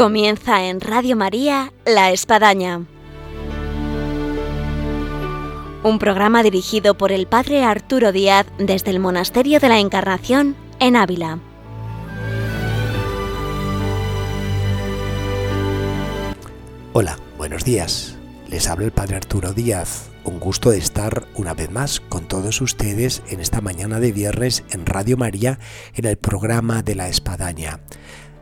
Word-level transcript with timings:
Comienza 0.00 0.64
en 0.64 0.80
Radio 0.80 1.14
María 1.14 1.74
La 1.84 2.10
Espadaña. 2.10 2.86
Un 5.82 5.98
programa 5.98 6.42
dirigido 6.42 6.96
por 6.96 7.12
el 7.12 7.26
Padre 7.26 7.64
Arturo 7.64 8.10
Díaz 8.10 8.46
desde 8.56 8.92
el 8.92 8.98
Monasterio 8.98 9.60
de 9.60 9.68
la 9.68 9.78
Encarnación 9.78 10.56
en 10.78 10.96
Ávila. 10.96 11.38
Hola, 16.94 17.18
buenos 17.36 17.62
días. 17.66 18.16
Les 18.48 18.68
habla 18.68 18.86
el 18.86 18.92
Padre 18.92 19.16
Arturo 19.16 19.52
Díaz. 19.52 20.08
Un 20.24 20.40
gusto 20.40 20.70
de 20.70 20.78
estar 20.78 21.26
una 21.34 21.52
vez 21.52 21.70
más 21.70 22.00
con 22.00 22.26
todos 22.26 22.62
ustedes 22.62 23.22
en 23.28 23.40
esta 23.40 23.60
mañana 23.60 24.00
de 24.00 24.12
viernes 24.12 24.64
en 24.70 24.86
Radio 24.86 25.18
María 25.18 25.58
en 25.94 26.06
el 26.06 26.16
programa 26.16 26.82
de 26.82 26.94
la 26.94 27.08
Espadaña. 27.08 27.80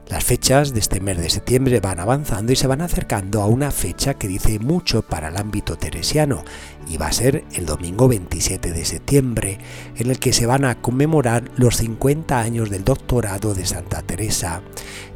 Las 0.09 0.25
fechas 0.25 0.73
de 0.73 0.81
este 0.81 1.01
mes 1.01 1.19
de 1.19 1.29
septiembre 1.29 1.81
van 1.81 2.01
avanzando 2.01 2.51
y 2.51 2.57
se 2.57 2.67
van 2.67 2.81
acercando 2.81 3.43
a 3.43 3.47
una 3.47 3.71
fecha 3.71 4.15
que 4.15 4.27
dice 4.27 4.59
mucho 4.59 5.03
para 5.03 5.29
el 5.29 5.37
ámbito 5.37 5.77
teresiano 5.77 6.45
y 6.89 6.97
va 6.97 7.09
a 7.09 7.13
ser 7.13 7.45
el 7.53 7.67
domingo 7.67 8.09
27 8.09 8.73
de 8.73 8.85
septiembre, 8.87 9.59
en 9.97 10.11
el 10.11 10.19
que 10.19 10.33
se 10.33 10.47
van 10.47 10.65
a 10.65 10.81
conmemorar 10.81 11.51
los 11.57 11.77
50 11.77 12.41
años 12.41 12.71
del 12.71 12.85
doctorado 12.85 13.53
de 13.53 13.67
Santa 13.67 14.01
Teresa 14.01 14.63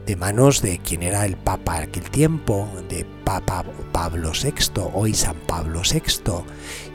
de 0.07 0.17
manos 0.17 0.63
de 0.63 0.79
quien 0.79 1.03
era 1.03 1.25
el 1.25 1.37
Papa 1.37 1.79
aquel 1.79 2.11
tiempo, 2.11 2.69
de 2.89 3.07
Papa 3.25 3.65
Pablo 3.93 4.33
VI, 4.33 4.91
hoy 4.93 5.15
San 5.15 5.37
Pablo 5.47 5.83
VI. 5.83 6.45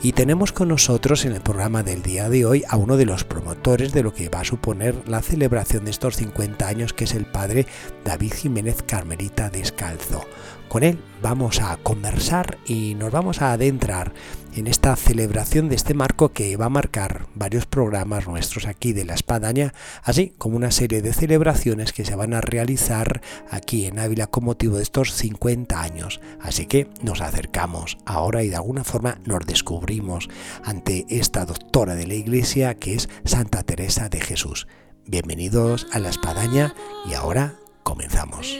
Y 0.03 0.11
tenemos 0.11 0.51
con 0.51 0.67
nosotros 0.69 1.25
en 1.25 1.33
el 1.33 1.41
programa 1.41 1.83
del 1.83 2.03
día 2.03 2.29
de 2.29 2.45
hoy 2.45 2.63
a 2.67 2.77
uno 2.77 2.97
de 2.97 3.05
los 3.05 3.23
promotores 3.23 3.93
de 3.93 4.03
lo 4.03 4.13
que 4.13 4.29
va 4.29 4.41
a 4.41 4.45
suponer 4.45 4.95
la 5.07 5.21
celebración 5.21 5.85
de 5.85 5.91
estos 5.91 6.17
50 6.17 6.67
años, 6.67 6.93
que 6.93 7.05
es 7.05 7.13
el 7.13 7.25
padre 7.25 7.65
David 8.03 8.33
Jiménez 8.33 8.83
Carmelita 8.83 9.49
Descalzo. 9.49 10.25
Con 10.67 10.83
él 10.83 10.99
vamos 11.21 11.61
a 11.61 11.77
conversar 11.77 12.57
y 12.65 12.95
nos 12.95 13.11
vamos 13.11 13.41
a 13.41 13.53
adentrar 13.53 14.13
en 14.57 14.67
esta 14.67 14.95
celebración 14.95 15.69
de 15.69 15.75
este 15.75 15.93
marco 15.93 16.29
que 16.29 16.55
va 16.57 16.65
a 16.65 16.69
marcar 16.69 17.27
varios 17.35 17.65
programas 17.65 18.27
nuestros 18.27 18.65
aquí 18.65 18.93
de 18.93 19.05
la 19.05 19.13
Espadaña, 19.13 19.73
así 20.03 20.33
como 20.37 20.57
una 20.57 20.71
serie 20.71 21.01
de 21.01 21.13
celebraciones 21.13 21.93
que 21.93 22.05
se 22.05 22.15
van 22.15 22.33
a 22.33 22.41
realizar 22.41 23.21
aquí 23.49 23.85
en 23.85 23.99
Ávila 23.99 24.27
con 24.27 24.45
motivo 24.45 24.77
de 24.77 24.83
estos 24.83 25.13
50 25.13 25.79
años. 25.79 26.19
Así 26.41 26.65
que 26.65 26.89
nos 27.01 27.21
acercamos 27.21 27.97
ahora 28.05 28.43
y 28.43 28.49
de 28.49 28.55
alguna 28.55 28.83
forma 28.83 29.19
nos 29.25 29.45
descubrimos 29.45 30.29
ante 30.63 31.05
esta 31.09 31.45
doctora 31.45 31.95
de 31.95 32.07
la 32.07 32.15
Iglesia 32.15 32.75
que 32.75 32.95
es 32.95 33.09
Santa 33.25 33.63
Teresa 33.63 34.09
de 34.09 34.21
Jesús. 34.21 34.67
Bienvenidos 35.05 35.87
a 35.91 35.99
la 35.99 36.09
Espadaña 36.09 36.73
y 37.09 37.13
ahora 37.13 37.55
comenzamos. 37.83 38.57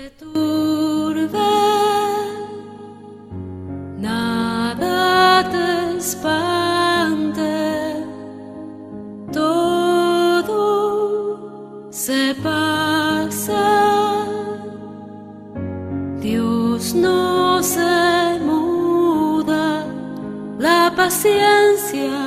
Espante, 6.07 7.43
todo 9.33 10.59
se 11.91 12.33
pasa. 12.41 14.25
Dios 16.21 16.93
no 16.93 17.61
se 17.61 18.39
muda, 18.45 19.85
la 20.57 20.93
paciencia 20.95 22.26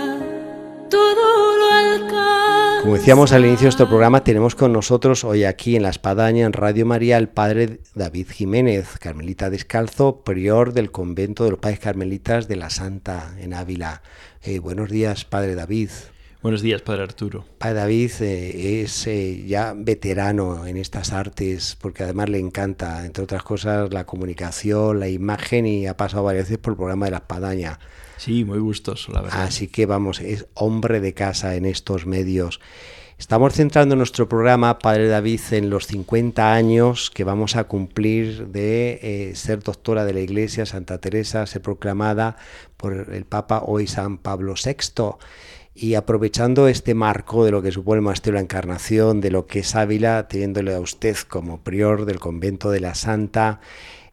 decíamos 3.01 3.33
al 3.33 3.47
inicio 3.47 3.65
de 3.65 3.71
este 3.71 3.87
programa, 3.87 4.25
tenemos 4.25 4.55
con 4.55 4.75
nosotros 4.75 5.25
hoy 5.25 5.45
aquí 5.45 5.75
en 5.75 5.83
La 5.83 5.89
Espadaña, 5.89 6.45
en 6.45 6.53
Radio 6.53 6.85
María, 6.85 7.17
el 7.17 7.31
padre 7.31 7.81
David 7.95 8.27
Jiménez, 8.29 8.99
carmelita 8.99 9.49
descalzo, 9.49 10.21
prior 10.23 10.75
del 10.75 10.91
convento 10.91 11.45
de 11.45 11.51
los 11.51 11.59
padres 11.59 11.81
carmelitas 11.81 12.47
de 12.47 12.57
la 12.57 12.69
Santa 12.69 13.35
en 13.39 13.55
Ávila. 13.55 14.03
Eh, 14.43 14.59
buenos 14.59 14.91
días, 14.91 15.25
padre 15.25 15.55
David. 15.55 15.89
Buenos 16.43 16.61
días, 16.61 16.83
Padre 16.83 17.03
Arturo. 17.05 17.47
Padre 17.57 17.75
David 17.75 18.11
eh, 18.21 18.83
es 18.83 19.07
eh, 19.07 19.45
ya 19.47 19.75
veterano 19.75 20.67
en 20.67 20.77
estas 20.77 21.13
artes 21.13 21.79
porque 21.81 22.03
además 22.03 22.29
le 22.29 22.39
encanta, 22.39 23.07
entre 23.07 23.25
otras 23.25 23.43
cosas, 23.43 23.95
la 23.95 24.05
comunicación, 24.05 25.01
la 25.01 25.09
imagen 25.09 25.65
y 25.67 25.87
ha 25.87 25.97
pasado 25.97 26.25
varias 26.25 26.45
veces 26.45 26.59
por 26.59 26.75
el 26.75 26.77
programa 26.77 27.07
de 27.07 27.13
la 27.13 27.19
Espadaña. 27.19 27.79
Sí, 28.21 28.45
muy 28.45 28.59
gustoso, 28.59 29.13
la 29.13 29.23
verdad. 29.23 29.45
Así 29.45 29.67
que 29.67 29.87
vamos, 29.87 30.21
es 30.21 30.45
hombre 30.53 31.01
de 31.01 31.15
casa 31.15 31.57
en 31.57 31.65
estos 31.65 32.05
medios. 32.05 32.61
Estamos 33.19 33.55
centrando 33.55 33.97
nuestro 33.97 34.29
programa, 34.29 34.79
Padre 34.79 35.09
David, 35.09 35.41
en 35.53 35.71
los 35.71 35.87
50 35.87 36.53
años 36.53 37.11
que 37.11 37.25
vamos 37.25 37.57
a 37.57 37.65
cumplir 37.65 38.49
de 38.49 39.01
eh, 39.03 39.35
ser 39.37 39.63
doctora 39.63 40.05
de 40.05 40.13
la 40.13 40.21
Iglesia, 40.21 40.67
Santa 40.67 40.99
Teresa, 40.99 41.47
ser 41.47 41.63
proclamada 41.63 42.37
por 42.77 43.09
el 43.11 43.25
Papa 43.25 43.63
hoy 43.65 43.87
San 43.87 44.19
Pablo 44.19 44.53
VI. 44.53 45.17
Y 45.75 45.95
aprovechando 45.95 46.69
este 46.69 46.93
marco 46.93 47.47
de 47.47 47.53
lo 47.53 47.63
que 47.63 47.73
supone 47.73 48.01
el 48.01 48.03
Monasterio 48.03 48.35
de 48.35 48.41
la 48.41 48.45
Encarnación, 48.45 49.23
de 49.23 49.31
lo 49.31 49.47
que 49.47 49.61
es 49.61 49.75
Ávila, 49.75 50.29
teniéndole 50.29 50.75
a 50.75 50.81
usted 50.81 51.17
como 51.27 51.63
prior 51.63 52.05
del 52.05 52.21
convento 52.21 52.71
de 52.71 52.81
la 52.81 52.95
Santa, 52.95 53.61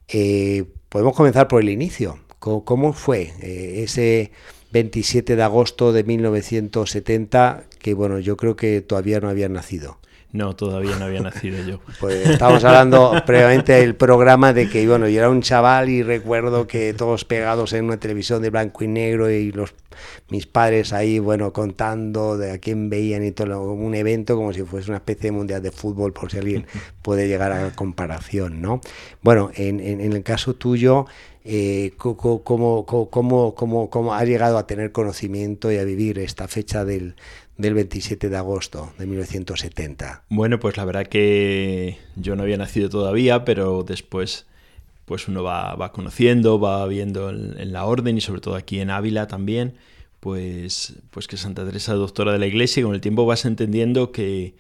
eh, 0.08 0.64
podemos 0.88 1.14
comenzar 1.14 1.50
por 1.50 1.62
el 1.62 1.68
inicio. 1.68 2.20
¿Cómo, 2.40 2.94
fue 2.94 3.34
eh, 3.42 3.84
ese 3.84 4.32
27 4.72 5.36
de 5.36 5.44
agosto 5.44 5.92
de 5.92 6.04
1970? 6.04 7.64
Que 7.80 7.94
bueno, 7.94 8.20
yo 8.20 8.38
creo 8.38 8.56
que 8.56 8.82
todavía 8.82 9.20
no 9.20 9.30
había 9.30 9.50
nacido. 9.50 9.98
No, 10.34 10.56
todavía 10.56 10.98
no 10.98 11.06
había 11.06 11.22
nacido 11.22 11.64
yo. 11.66 11.80
Pues 12.00 12.30
estábamos 12.30 12.64
hablando 12.64 13.14
previamente 13.26 13.74
del 13.74 13.96
programa 13.96 14.54
de 14.54 14.70
que, 14.70 14.86
bueno, 14.88 15.08
yo 15.08 15.20
era 15.20 15.30
un 15.30 15.42
chaval 15.42 15.90
y 15.90 16.04
recuerdo 16.04 16.68
que 16.68 16.94
todos 16.94 17.26
pegados 17.26 17.74
en 17.74 17.86
una 17.86 17.98
televisión 17.98 18.42
de 18.42 18.50
blanco 18.50 18.84
y 18.84 18.88
negro 18.88 19.32
y 19.32 19.52
los 19.52 19.74
mis 20.30 20.46
padres 20.46 20.94
ahí, 20.94 21.18
bueno, 21.18 21.54
contando 21.54 22.38
de 22.38 22.52
a 22.52 22.58
quién 22.60 22.90
veían 22.90 23.26
y 23.26 23.32
todo, 23.32 23.72
un 23.72 23.96
evento 23.96 24.36
como 24.36 24.54
si 24.54 24.62
fuese 24.64 24.92
una 24.92 24.98
especie 24.98 25.32
de 25.32 25.32
mundial 25.32 25.64
de 25.64 25.72
fútbol, 25.72 26.14
por 26.14 26.30
si 26.30 26.38
alguien 26.38 26.68
puede 27.02 27.28
llegar 27.28 27.52
a 27.52 27.72
comparación, 27.72 28.62
¿no? 28.62 28.82
Bueno, 29.24 29.50
en, 29.56 29.80
en, 29.80 30.02
en 30.02 30.14
el 30.14 30.24
caso 30.24 30.54
tuyo, 30.54 31.08
eh, 31.48 31.94
cómo, 31.98 32.44
cómo, 32.44 34.14
ha 34.14 34.26
llegado 34.26 34.58
a 34.58 34.68
tener 34.68 34.92
conocimiento 34.92 35.72
y 35.72 35.78
a 35.78 35.86
vivir 35.86 36.20
esta 36.20 36.48
fecha 36.50 36.84
del, 36.84 37.16
del 37.58 37.74
27 37.74 38.30
de 38.30 38.36
agosto 38.38 38.92
de 39.00 39.06
1970? 39.06 40.24
Bueno, 40.30 40.60
pues 40.60 40.76
la 40.76 40.84
verdad 40.84 41.08
que 41.08 41.98
yo 42.18 42.36
no 42.36 42.44
había 42.44 42.58
nacido 42.58 42.90
todavía, 42.90 43.46
pero 43.46 43.84
después 43.84 44.46
pues 45.06 45.30
uno 45.30 45.42
va, 45.42 45.92
conociendo, 45.94 46.60
va 46.60 46.86
viendo 46.86 47.30
en, 47.30 47.58
en, 47.58 47.72
la 47.72 47.86
orden 47.86 48.18
y 48.18 48.22
sobre 48.22 48.42
todo 48.42 48.56
aquí 48.56 48.82
en 48.82 48.90
Ávila 48.90 49.28
también, 49.28 49.76
pues, 50.20 50.96
pues 51.12 51.28
que 51.28 51.38
Santa 51.38 51.66
Teresa 51.66 51.94
es 51.94 52.00
doctora 52.00 52.34
de 52.34 52.40
la 52.40 52.48
Iglesia 52.48 52.82
y 52.82 52.84
con 52.84 52.94
el 52.94 53.00
tiempo 53.00 53.26
vas 53.26 53.46
entendiendo 53.46 54.12
que, 54.12 54.56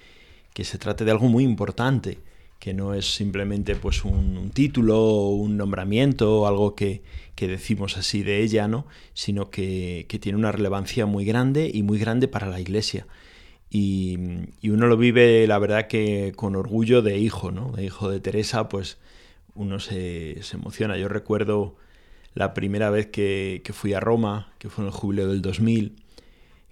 que 0.54 0.64
se 0.64 0.78
trata 0.78 1.04
de 1.04 1.12
algo 1.12 1.28
muy 1.28 1.44
importante 1.44 2.20
que 2.60 2.74
no 2.74 2.94
es 2.94 3.16
simplemente 3.16 3.76
pues 3.76 4.04
un, 4.04 4.50
título 4.54 5.00
o 5.00 5.30
un 5.30 5.58
nombramiento 5.58 6.42
o 6.42 6.48
algo 6.48 6.76
que, 6.76 7.02
que, 7.36 7.48
decimos 7.48 7.98
así 7.98 8.24
de 8.24 8.42
ella, 8.42 8.68
¿no? 8.68 8.86
sino 9.14 9.50
que, 9.50 10.06
que, 10.10 10.20
tiene 10.20 10.38
una 10.38 10.52
relevancia 10.52 11.06
muy 11.06 11.26
grande 11.26 11.70
y 11.74 11.84
muy 11.84 12.00
grande 12.00 12.28
para 12.28 12.48
la 12.48 12.60
Iglesia. 12.60 13.06
Y, 13.70 14.18
y, 14.62 14.70
uno 14.70 14.88
lo 14.88 14.98
vive, 14.98 15.46
la 15.48 15.60
verdad, 15.60 15.88
que 15.88 16.34
con 16.36 16.56
orgullo 16.56 17.02
de 17.02 17.18
hijo, 17.20 17.52
¿no? 17.52 17.74
De 17.74 17.84
hijo 17.84 18.10
de 18.10 18.20
Teresa, 18.22 18.70
pues 18.70 18.98
uno 19.56 19.80
se, 19.80 20.42
se 20.42 20.56
emociona. 20.56 20.98
Yo 20.98 21.10
recuerdo 21.10 21.76
la 22.34 22.54
primera 22.54 22.90
vez 22.90 23.08
que, 23.08 23.62
que, 23.64 23.74
fui 23.74 23.94
a 23.94 24.00
Roma, 24.00 24.54
que 24.58 24.70
fue 24.70 24.84
en 24.84 24.88
el 24.88 24.94
jubileo 24.94 25.28
del 25.28 25.42
2000, 25.42 25.96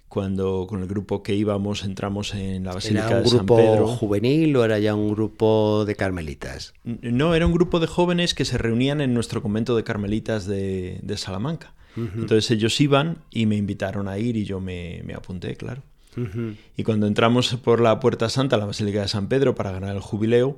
cuando 0.07 0.65
con 0.67 0.81
el 0.81 0.87
grupo 0.87 1.23
que 1.23 1.35
íbamos 1.35 1.83
entramos 1.83 2.33
en 2.33 2.63
la 2.63 2.73
Basílica 2.73 3.21
de 3.21 3.27
San 3.27 3.45
Pedro. 3.45 3.59
¿Era 3.59 3.71
un 3.71 3.77
grupo 3.77 3.95
juvenil 3.97 4.55
o 4.55 4.63
era 4.63 4.79
ya 4.79 4.95
un 4.95 5.13
grupo 5.13 5.83
de 5.85 5.95
carmelitas? 5.95 6.73
No, 6.83 7.35
era 7.35 7.45
un 7.45 7.53
grupo 7.53 7.79
de 7.79 7.87
jóvenes 7.87 8.33
que 8.33 8.45
se 8.45 8.57
reunían 8.57 9.01
en 9.01 9.13
nuestro 9.13 9.41
convento 9.41 9.75
de 9.75 9.83
carmelitas 9.83 10.45
de, 10.45 10.99
de 11.01 11.17
Salamanca. 11.17 11.73
Uh 11.97 12.01
-huh. 12.01 12.11
Entonces 12.15 12.51
ellos 12.51 12.79
iban 12.81 13.17
y 13.31 13.45
me 13.45 13.55
invitaron 13.55 14.07
a 14.07 14.17
ir 14.17 14.37
y 14.37 14.45
yo 14.45 14.59
me, 14.59 15.01
me 15.05 15.13
apunté, 15.13 15.55
claro. 15.55 15.81
Uh 16.15 16.21
-huh. 16.21 16.55
Y 16.77 16.83
cuando 16.83 17.07
entramos 17.07 17.55
por 17.55 17.81
la 17.81 17.99
Puerta 17.99 18.29
Santa, 18.29 18.57
la 18.57 18.65
Basílica 18.65 19.01
de 19.01 19.07
San 19.07 19.27
Pedro, 19.27 19.55
para 19.55 19.71
ganar 19.71 19.95
el 19.95 20.01
jubileo, 20.01 20.57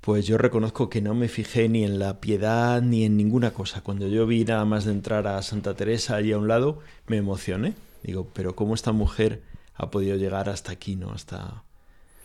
pues 0.00 0.26
yo 0.26 0.38
reconozco 0.38 0.88
que 0.88 1.02
no 1.02 1.14
me 1.14 1.28
fijé 1.28 1.68
ni 1.68 1.84
en 1.84 1.98
la 1.98 2.20
piedad 2.20 2.80
ni 2.82 3.04
en 3.04 3.16
ninguna 3.16 3.50
cosa. 3.52 3.82
Cuando 3.82 4.08
yo 4.08 4.26
vi 4.26 4.44
nada 4.44 4.64
más 4.64 4.84
de 4.84 4.92
entrar 4.92 5.26
a 5.26 5.42
Santa 5.42 5.74
Teresa 5.74 6.16
allí 6.16 6.32
a 6.32 6.38
un 6.38 6.48
lado, 6.48 6.78
me 7.06 7.18
emocioné. 7.18 7.74
Digo, 8.02 8.28
pero 8.32 8.56
¿cómo 8.56 8.74
esta 8.74 8.92
mujer 8.92 9.42
ha 9.74 9.90
podido 9.90 10.16
llegar 10.16 10.48
hasta 10.48 10.72
aquí, 10.72 10.96
¿no? 10.96 11.10
Hasta, 11.12 11.64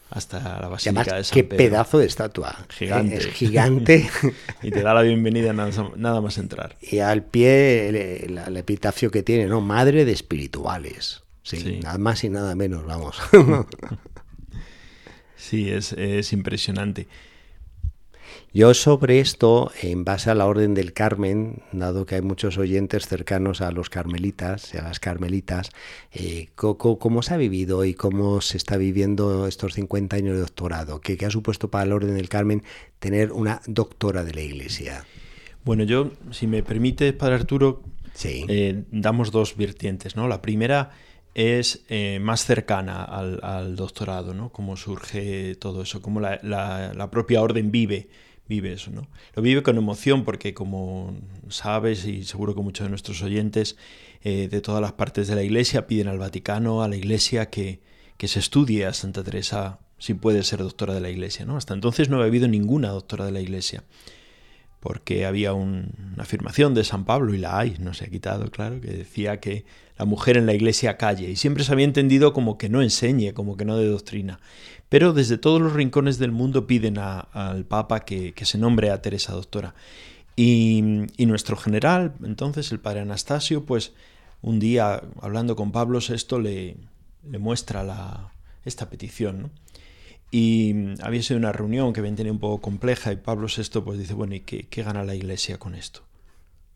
hasta 0.09 0.59
la 0.61 0.67
Basílica 0.67 1.01
además, 1.01 1.17
de 1.17 1.23
San 1.23 1.35
qué 1.35 1.43
Pedro. 1.43 1.57
pedazo 1.57 1.97
de 1.99 2.05
estatua. 2.05 2.65
Gigante. 2.69 3.17
Es 3.17 3.27
gigante. 3.27 4.09
y 4.63 4.71
te 4.71 4.81
da 4.81 4.93
la 4.93 5.01
bienvenida 5.01 5.53
nada, 5.53 5.71
nada 5.95 6.21
más 6.21 6.37
entrar. 6.37 6.77
Y 6.81 6.99
al 6.99 7.23
pie 7.23 7.89
el, 7.89 7.95
el, 7.95 8.37
el, 8.37 8.57
epitafio 8.57 9.11
que 9.11 9.23
tiene, 9.23 9.47
¿no? 9.47 9.61
Madre 9.61 10.05
de 10.05 10.11
espirituales. 10.11 11.23
Sí, 11.43 11.57
sí. 11.57 11.79
nada 11.81 11.97
más 11.97 12.23
y 12.23 12.29
nada 12.29 12.55
menos, 12.55 12.85
vamos. 12.85 13.17
sí, 15.35 15.69
es, 15.69 15.93
es 15.93 16.33
impresionante. 16.33 17.07
Yo 18.55 18.73
sobre 18.73 19.19
esto, 19.19 19.69
en 19.81 20.05
base 20.05 20.31
a 20.31 20.33
la 20.33 20.45
Orden 20.45 20.75
del 20.75 20.93
Carmen, 20.93 21.61
dado 21.73 22.05
que 22.05 22.15
hay 22.15 22.21
muchos 22.21 22.57
oyentes 22.57 23.05
cercanos 23.05 23.59
a 23.59 23.69
los 23.71 23.89
carmelitas 23.89 24.73
y 24.73 24.77
a 24.77 24.81
las 24.81 25.01
carmelitas, 25.01 25.71
eh, 26.13 26.47
¿cómo, 26.55 27.21
se 27.21 27.33
ha 27.33 27.37
vivido 27.37 27.83
y 27.83 27.93
cómo 27.93 28.39
se 28.39 28.55
está 28.55 28.77
viviendo 28.77 29.45
estos 29.45 29.73
50 29.73 30.15
años 30.15 30.35
de 30.35 30.39
doctorado? 30.39 31.01
¿Qué, 31.01 31.17
ha 31.25 31.29
supuesto 31.29 31.69
para 31.69 31.85
la 31.85 31.95
Orden 31.95 32.15
del 32.15 32.29
Carmen 32.29 32.63
tener 32.99 33.33
una 33.33 33.61
doctora 33.67 34.23
de 34.23 34.33
la 34.33 34.41
Iglesia? 34.41 35.03
Bueno, 35.65 35.83
yo, 35.83 36.11
si 36.31 36.47
me 36.47 36.63
permite, 36.63 37.11
Padre 37.11 37.35
Arturo, 37.35 37.83
eh, 38.23 38.85
damos 38.89 39.31
dos 39.31 39.57
vertientes. 39.57 40.15
¿no? 40.15 40.29
La 40.29 40.41
primera 40.41 40.91
es 41.33 41.83
eh, 41.89 42.19
más 42.21 42.45
cercana 42.45 43.03
al, 43.03 43.75
doctorado, 43.75 44.33
¿no? 44.33 44.49
Cómo 44.49 44.77
surge 44.77 45.55
todo 45.55 45.81
eso, 45.81 46.01
cómo 46.01 46.21
la, 46.21 47.09
propia 47.11 47.41
orden 47.41 47.71
vive, 47.71 48.07
vive 48.47 48.73
eso, 48.73 48.91
¿no? 48.91 49.07
Lo 49.35 49.41
vive 49.41 49.63
con 49.63 49.77
emoción 49.77 50.23
porque, 50.23 50.53
como 50.53 51.15
sabes, 51.49 52.05
y 52.05 52.23
seguro 52.23 52.55
que 52.55 52.61
muchos 52.61 52.85
de 52.85 52.89
nuestros 52.89 53.21
oyentes 53.21 53.77
eh, 54.23 54.47
de 54.49 54.61
todas 54.61 54.81
las 54.81 54.93
partes 54.93 55.27
de 55.27 55.35
la 55.35 55.43
Iglesia 55.43 55.87
piden 55.87 56.07
al 56.07 56.19
Vaticano, 56.19 56.83
a 56.83 56.87
la 56.87 56.95
Iglesia, 56.95 57.49
que, 57.49 57.81
que 58.17 58.27
se 58.27 58.39
estudie 58.39 58.85
a 58.85 58.93
Santa 58.93 59.23
Teresa 59.23 59.79
si 59.97 60.13
puede 60.13 60.43
ser 60.43 60.59
doctora 60.59 60.93
de 60.93 61.01
la 61.01 61.09
Iglesia, 61.09 61.45
¿no? 61.45 61.57
Hasta 61.57 61.73
entonces 61.73 62.09
no 62.09 62.17
había 62.17 62.27
habido 62.27 62.47
ninguna 62.47 62.89
doctora 62.89 63.25
de 63.25 63.31
la 63.31 63.41
Iglesia 63.41 63.83
porque 64.85 65.25
había 65.25 65.53
una 65.53 65.87
afirmación 66.19 66.75
de 66.75 66.83
San 66.83 67.05
Pablo, 67.05 67.33
y 67.33 67.39
la 67.39 67.57
hay, 67.57 67.75
no 67.79 67.95
se 67.95 68.05
ha 68.05 68.07
quitado, 68.07 68.51
claro, 68.51 68.79
que 68.79 68.91
decía 68.91 69.39
que 69.39 69.65
la 69.97 70.05
mujer 70.05 70.37
en 70.37 70.45
la 70.45 70.53
iglesia 70.53 70.95
calle, 70.95 71.27
y 71.27 71.37
siempre 71.37 71.63
se 71.63 71.71
había 71.73 71.85
entendido 71.85 72.33
como 72.33 72.59
que 72.59 72.69
no 72.69 72.83
enseñe, 72.83 73.33
como 73.33 73.57
que 73.57 73.65
no 73.65 73.77
de 73.77 73.87
doctrina. 73.87 74.39
Pero 74.87 75.11
desde 75.11 75.39
todos 75.39 75.59
los 75.59 75.73
rincones 75.73 76.19
del 76.19 76.31
mundo 76.31 76.67
piden 76.67 76.99
al 76.99 77.65
Papa 77.65 78.01
que, 78.01 78.35
se 78.39 78.59
nombre 78.59 78.91
a 78.91 79.01
Teresa 79.01 79.33
Doctora. 79.33 79.73
Y, 80.35 80.83
nuestro 81.17 81.57
general, 81.57 82.13
entonces 82.23 82.71
el 82.71 82.79
padre 82.79 82.99
Anastasio, 82.99 83.65
pues 83.65 83.93
un 84.43 84.59
día 84.59 85.01
hablando 85.19 85.55
con 85.55 85.71
Pablo 85.71 85.97
VI 85.97 86.39
le, 86.43 86.77
le 87.27 87.39
muestra 87.39 87.83
la, 87.83 88.33
esta 88.65 88.87
petición. 88.91 89.49
Y 90.37 90.75
había 91.01 91.23
sido 91.23 91.37
una 91.37 91.53
reunión 91.53 91.93
que 91.93 92.01
habían 92.01 92.17
tenido 92.17 92.33
un 92.33 92.41
poco 92.41 92.59
compleja 92.59 93.13
y 93.13 93.15
Pablo 93.15 93.47
VI 93.47 93.79
pues 93.79 93.97
dice, 93.97 94.13
bueno, 94.13 94.35
¿y 94.35 94.41
qué, 94.41 94.83
gana 94.83 95.05
la 95.05 95.15
iglesia 95.15 95.59
con 95.59 95.75
esto? 95.75 96.01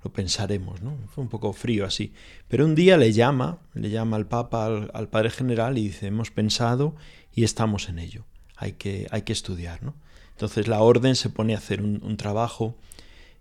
Lo 0.01 0.13
pensaremos, 0.13 0.81
¿no? 0.81 0.95
Fue 1.13 1.25
un 1.25 1.29
poco 1.29 1.51
frío 1.51 1.85
así. 1.85 2.13
Pero 2.47 2.63
un 2.63 2.73
día 2.73 2.95
le 2.95 3.11
llama, 3.11 3.59
le 3.73 3.89
llama 3.89 4.15
al 4.15 4.27
Papa, 4.27 4.87
al, 4.93 5.09
Padre 5.09 5.29
General 5.29 5.77
y 5.77 5.89
dice, 5.89 6.07
hemos 6.07 6.31
pensado 6.31 6.95
y 7.33 7.43
estamos 7.43 7.89
en 7.89 7.99
ello. 7.99 8.23
Hay 8.55 8.71
que, 8.71 9.07
hay 9.11 9.23
que 9.23 9.33
estudiar, 9.33 9.83
¿no? 9.83 9.93
Entonces 10.31 10.69
la 10.69 10.79
orden 10.79 11.17
se 11.17 11.29
pone 11.29 11.53
a 11.53 11.57
hacer 11.57 11.81
un, 11.81 12.15
trabajo 12.15 12.77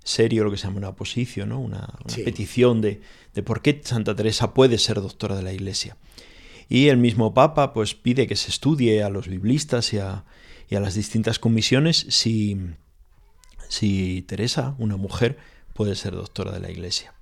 serio, 0.02 0.42
lo 0.42 0.50
que 0.50 0.56
se 0.56 0.64
llama 0.64 0.78
una 0.78 0.96
posición, 0.96 1.50
¿no? 1.50 1.60
Una, 1.60 1.96
petición 2.24 2.80
de, 2.80 3.02
de 3.34 3.44
por 3.44 3.62
qué 3.62 3.80
Santa 3.84 4.16
Teresa 4.16 4.52
puede 4.52 4.78
ser 4.78 5.00
doctora 5.00 5.36
de 5.36 5.44
la 5.44 5.52
iglesia. 5.52 5.96
Y 6.68 6.88
el 6.88 6.98
mismo 6.98 7.32
Papa 7.32 7.72
pues 7.72 7.94
pide 7.94 8.26
que 8.26 8.36
se 8.36 8.50
estudie 8.50 9.02
a 9.02 9.08
los 9.08 9.26
biblistas 9.28 9.92
y 9.94 9.98
a, 9.98 10.24
las 10.70 10.94
distintas 10.94 11.38
comisiones 11.38 12.06
si, 12.10 12.58
si 13.68 14.22
Teresa, 14.22 14.74
una 14.78 14.96
mujer, 14.96 15.38
puede 15.72 15.94
ser 15.94 16.14
doctora 16.14 16.52
de 16.52 16.60
la 16.60 16.70
Iglesia. 16.70 17.14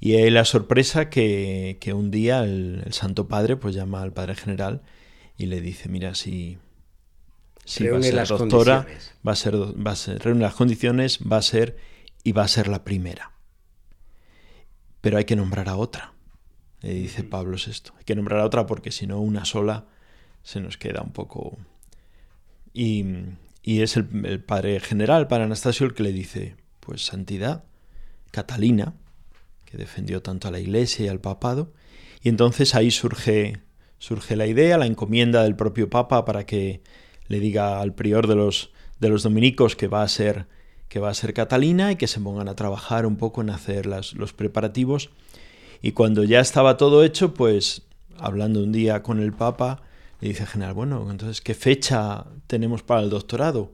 Y 0.00 0.14
hay 0.14 0.30
la 0.30 0.44
sorpresa 0.44 1.10
que, 1.10 1.76
que 1.80 1.92
un 1.92 2.10
día 2.10 2.44
el, 2.44 2.84
Santo 2.90 3.28
Padre 3.28 3.56
pues 3.56 3.74
llama 3.74 4.02
al 4.02 4.12
Padre 4.12 4.36
General 4.36 4.82
y 5.36 5.46
le 5.46 5.60
dice, 5.60 5.88
mira, 5.88 6.14
si, 6.14 6.56
si 7.64 7.86
va 7.88 7.98
a 7.98 8.02
ser 8.02 8.26
doctora, 8.26 8.86
va 9.26 9.32
a 9.32 9.36
ser, 9.36 9.54
va 9.54 9.90
a 9.90 9.96
ser, 9.96 10.22
reúne 10.22 10.40
las 10.40 10.54
condiciones, 10.54 11.18
va 11.30 11.36
a 11.36 11.42
ser 11.42 11.76
y 12.24 12.32
va 12.32 12.44
a 12.44 12.48
ser 12.48 12.68
la 12.68 12.84
primera. 12.84 13.32
Pero 15.02 15.18
hay 15.18 15.24
que 15.24 15.36
nombrar 15.36 15.68
a 15.68 15.76
otra 15.76 16.14
dice 16.82 17.24
Pablo 17.24 17.56
VI. 17.56 17.92
Hay 17.98 18.04
que 18.04 18.14
nombrar 18.14 18.40
a 18.40 18.44
otra 18.44 18.66
porque 18.66 18.90
si 18.90 19.06
no, 19.06 19.20
una 19.20 19.44
sola 19.44 19.86
se 20.42 20.60
nos 20.60 20.76
queda 20.76 21.02
un 21.02 21.12
poco... 21.12 21.58
Y, 22.72 23.04
es 23.64 23.96
el, 23.96 24.40
padre 24.40 24.80
general, 24.80 25.26
para 25.28 25.44
Anastasio, 25.44 25.84
el 25.86 25.94
que 25.94 26.02
le 26.02 26.12
dice, 26.12 26.56
pues 26.80 27.04
santidad, 27.04 27.64
Catalina, 28.30 28.94
que 29.64 29.76
defendió 29.76 30.22
tanto 30.22 30.48
a 30.48 30.50
la 30.50 30.60
iglesia 30.60 31.06
y 31.06 31.08
al 31.08 31.20
papado, 31.20 31.72
y 32.22 32.28
entonces 32.28 32.74
ahí 32.74 32.90
surge, 32.90 33.60
surge 33.98 34.36
la 34.36 34.46
idea, 34.46 34.78
la 34.78 34.86
encomienda 34.86 35.42
del 35.42 35.56
propio 35.56 35.90
papa 35.90 36.24
para 36.24 36.46
que 36.46 36.82
le 37.26 37.40
diga 37.40 37.80
al 37.80 37.94
prior 37.94 38.26
de 38.26 38.36
los, 38.36 38.70
de 39.00 39.08
los 39.08 39.22
dominicos 39.22 39.76
que 39.76 39.88
va 39.88 40.02
a 40.02 40.08
ser 40.08 40.46
que 40.88 41.00
va 41.00 41.10
a 41.10 41.14
ser 41.14 41.34
Catalina 41.34 41.92
y 41.92 41.96
que 41.96 42.06
se 42.06 42.18
pongan 42.18 42.48
a 42.48 42.54
trabajar 42.54 43.04
un 43.04 43.16
poco 43.16 43.42
en 43.42 43.50
hacer 43.50 43.84
las, 43.84 44.14
los 44.14 44.32
preparativos 44.32 45.10
y 45.82 45.92
cuando 45.92 46.24
ya 46.24 46.40
estaba 46.40 46.76
todo 46.76 47.04
hecho, 47.04 47.34
pues 47.34 47.82
hablando 48.18 48.62
un 48.62 48.72
día 48.72 49.02
con 49.02 49.20
el 49.20 49.32
Papa, 49.32 49.82
le 50.20 50.28
dice 50.28 50.46
general, 50.46 50.74
bueno, 50.74 51.10
entonces, 51.10 51.40
¿qué 51.40 51.54
fecha 51.54 52.26
tenemos 52.46 52.82
para 52.82 53.02
el 53.02 53.10
doctorado? 53.10 53.72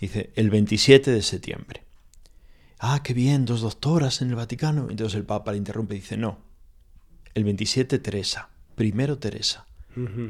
Dice, 0.00 0.30
el 0.34 0.50
27 0.50 1.10
de 1.10 1.22
septiembre. 1.22 1.82
Ah, 2.78 3.00
qué 3.02 3.14
bien, 3.14 3.44
dos 3.44 3.60
doctoras 3.60 4.22
en 4.22 4.30
el 4.30 4.34
Vaticano. 4.34 4.88
Entonces 4.90 5.14
el 5.16 5.24
Papa 5.24 5.52
le 5.52 5.58
interrumpe 5.58 5.94
y 5.94 6.00
dice, 6.00 6.16
no, 6.16 6.38
el 7.34 7.44
27 7.44 7.98
Teresa, 7.98 8.48
primero 8.74 9.18
Teresa, 9.18 9.66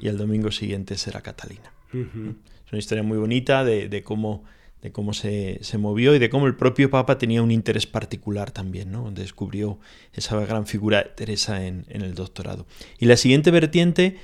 y 0.00 0.08
el 0.08 0.18
domingo 0.18 0.50
siguiente 0.50 0.98
será 0.98 1.22
Catalina. 1.22 1.72
Es 1.92 2.72
una 2.72 2.78
historia 2.78 3.02
muy 3.02 3.16
bonita 3.16 3.64
de 3.64 4.02
cómo 4.02 4.44
de 4.84 4.92
cómo 4.92 5.14
se, 5.14 5.58
movió 5.78 6.14
y 6.14 6.18
de 6.18 6.28
cómo 6.28 6.46
el 6.46 6.56
propio 6.56 6.90
Papa 6.90 7.16
tenía 7.16 7.40
un 7.40 7.50
interés 7.50 7.86
particular 7.86 8.50
también, 8.50 8.92
¿no? 8.92 9.10
Descubrió 9.10 9.78
esa 10.12 10.38
gran 10.44 10.66
figura 10.66 11.02
de 11.02 11.08
Teresa 11.08 11.64
en, 11.64 11.86
el 11.88 12.14
doctorado. 12.14 12.66
Y 12.98 13.06
la 13.06 13.16
siguiente 13.16 13.50
vertiente 13.50 14.18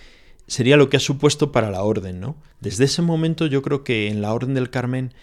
sería 0.47 0.77
lo 0.77 0.91
que 0.91 0.99
ha 0.99 1.01
supuesto 1.01 1.51
para 1.51 1.71
la 1.71 1.83
orden, 1.83 2.21
¿no? 2.21 2.37
Desde 2.61 2.85
ese 2.85 3.01
momento 3.01 3.47
yo 3.47 3.63
creo 3.63 3.85
que 3.85 4.09
en 4.09 4.21
la 4.21 4.35
Orden 4.35 4.53
del 4.53 4.69
Carmen 4.69 5.15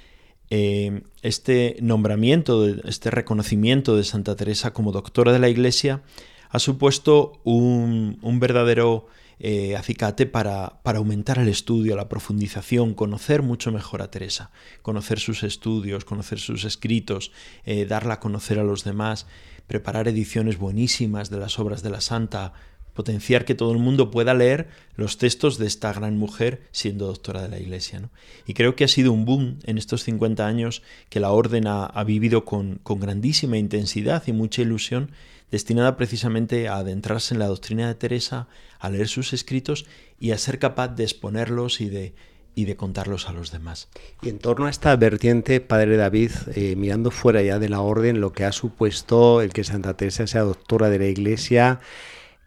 eh, 0.50 1.04
este 1.22 1.78
nombramiento, 1.82 2.66
este 2.66 3.12
reconocimiento 3.12 3.96
de 3.96 4.06
Santa 4.06 4.36
Teresa 4.36 4.74
como 4.74 4.92
doctora 4.92 5.34
de 5.34 5.40
la 5.40 5.50
Iglesia 5.50 6.02
ha 6.50 6.58
supuesto 6.58 7.40
un, 7.44 8.18
un 8.24 8.40
verdadero 8.40 9.06
eh, 9.40 9.76
acicate 9.76 10.26
para, 10.26 10.80
para, 10.84 10.98
aumentar 10.98 11.38
el 11.38 11.48
estudio, 11.48 11.96
la 11.96 12.10
profundización, 12.10 12.94
conocer 12.94 13.44
mucho 13.44 13.72
mejor 13.72 14.02
a 14.02 14.10
Teresa, 14.10 14.52
conocer 14.82 15.20
sus 15.20 15.44
estudios, 15.44 16.06
conocer 16.06 16.40
sus 16.40 16.66
escritos, 16.66 17.32
eh, 17.66 17.86
darla 17.86 18.16
a 18.16 18.20
conocer 18.20 18.60
a 18.60 18.64
los 18.64 18.84
demás, 18.84 19.28
preparar 19.68 20.08
ediciones 20.08 20.58
buenísimas 20.58 21.30
de 21.30 21.38
las 21.38 21.60
obras 21.60 21.84
de 21.84 21.90
la 21.92 22.02
Santa, 22.02 22.54
potenciar 22.98 23.46
que 23.46 23.54
todo 23.54 23.72
el 23.74 23.78
mundo 23.78 24.10
pueda 24.10 24.34
leer 24.34 24.70
los 24.96 25.20
textos 25.20 25.60
de 25.60 25.68
esta 25.68 25.94
gran 25.94 26.18
mujer 26.18 26.64
siendo 26.72 27.06
doctora 27.06 27.44
de 27.44 27.50
la 27.50 27.60
Iglesia. 27.60 28.00
¿no? 28.00 28.10
Y 28.48 28.56
creo 28.56 28.76
que 28.76 28.86
ha 28.86 28.88
sido 28.88 29.12
un 29.12 29.24
boom 29.24 29.60
en 29.66 29.78
estos 29.78 30.04
50 30.04 30.48
años 30.48 30.82
que 31.10 31.20
la 31.20 31.30
orden 31.30 31.68
ha, 31.68 31.86
ha 31.86 32.04
vivido 32.04 32.44
con, 32.44 32.80
con 32.82 33.00
grandísima 33.00 33.60
intensidad 33.60 34.24
y 34.26 34.32
mucha 34.32 34.64
ilusión 34.64 35.12
destinada 35.52 35.98
precisamente 35.98 36.68
a 36.68 36.78
adentrarse 36.78 37.34
en 37.34 37.40
la 37.40 37.48
doctrina 37.48 37.88
de 37.88 37.96
Teresa, 37.96 38.48
a 38.80 38.90
leer 38.90 39.08
sus 39.08 39.34
escritos 39.34 39.86
y 40.20 40.32
a 40.32 40.38
ser 40.38 40.60
capaz 40.60 40.90
de 40.90 41.04
exponerlos 41.04 41.82
y 41.82 41.90
de, 41.90 42.14
y 42.58 42.66
de 42.66 42.76
contarlos 42.76 43.30
a 43.30 43.34
los 43.34 43.52
demás. 43.52 43.88
Y 44.22 44.30
en 44.30 44.40
torno 44.40 44.66
a 44.66 44.70
esta 44.70 44.96
vertiente, 44.96 45.62
Padre 45.62 45.96
David, 45.96 46.32
eh, 46.56 46.76
mirando 46.76 47.12
fuera 47.12 47.42
ya 47.42 47.60
de 47.60 47.70
la 47.70 47.82
orden, 47.82 48.20
lo 48.20 48.34
que 48.34 48.46
ha 48.46 48.52
supuesto 48.52 49.42
el 49.42 49.54
que 49.54 49.64
Santa 49.64 49.96
Teresa 49.96 50.28
sea 50.28 50.42
doctora 50.42 50.90
de 50.90 51.00
la 51.00 51.06
Iglesia, 51.06 51.80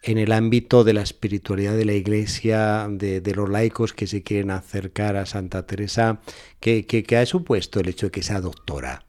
en 0.03 0.19
el 0.19 0.33
ámbito 0.33 0.83
de 0.83 0.95
la 0.95 1.03
espiritualidad 1.03 1.77
de 1.77 1.85
la 1.85 1.93
Iglesia, 1.93 2.89
de, 2.91 3.23
los 3.35 3.49
laicos 3.49 3.93
que 3.93 4.07
se 4.07 4.23
quieren 4.23 4.51
acercar 4.51 5.17
a 5.17 5.27
Santa 5.27 5.67
Teresa, 5.67 6.21
¿qué, 6.59 6.87
qué 6.87 7.17
ha 7.17 7.27
supuesto 7.27 7.81
el 7.81 7.89
hecho 7.89 8.07
de 8.07 8.13
que 8.13 8.23
sea 8.23 8.41
doctora? 8.41 9.05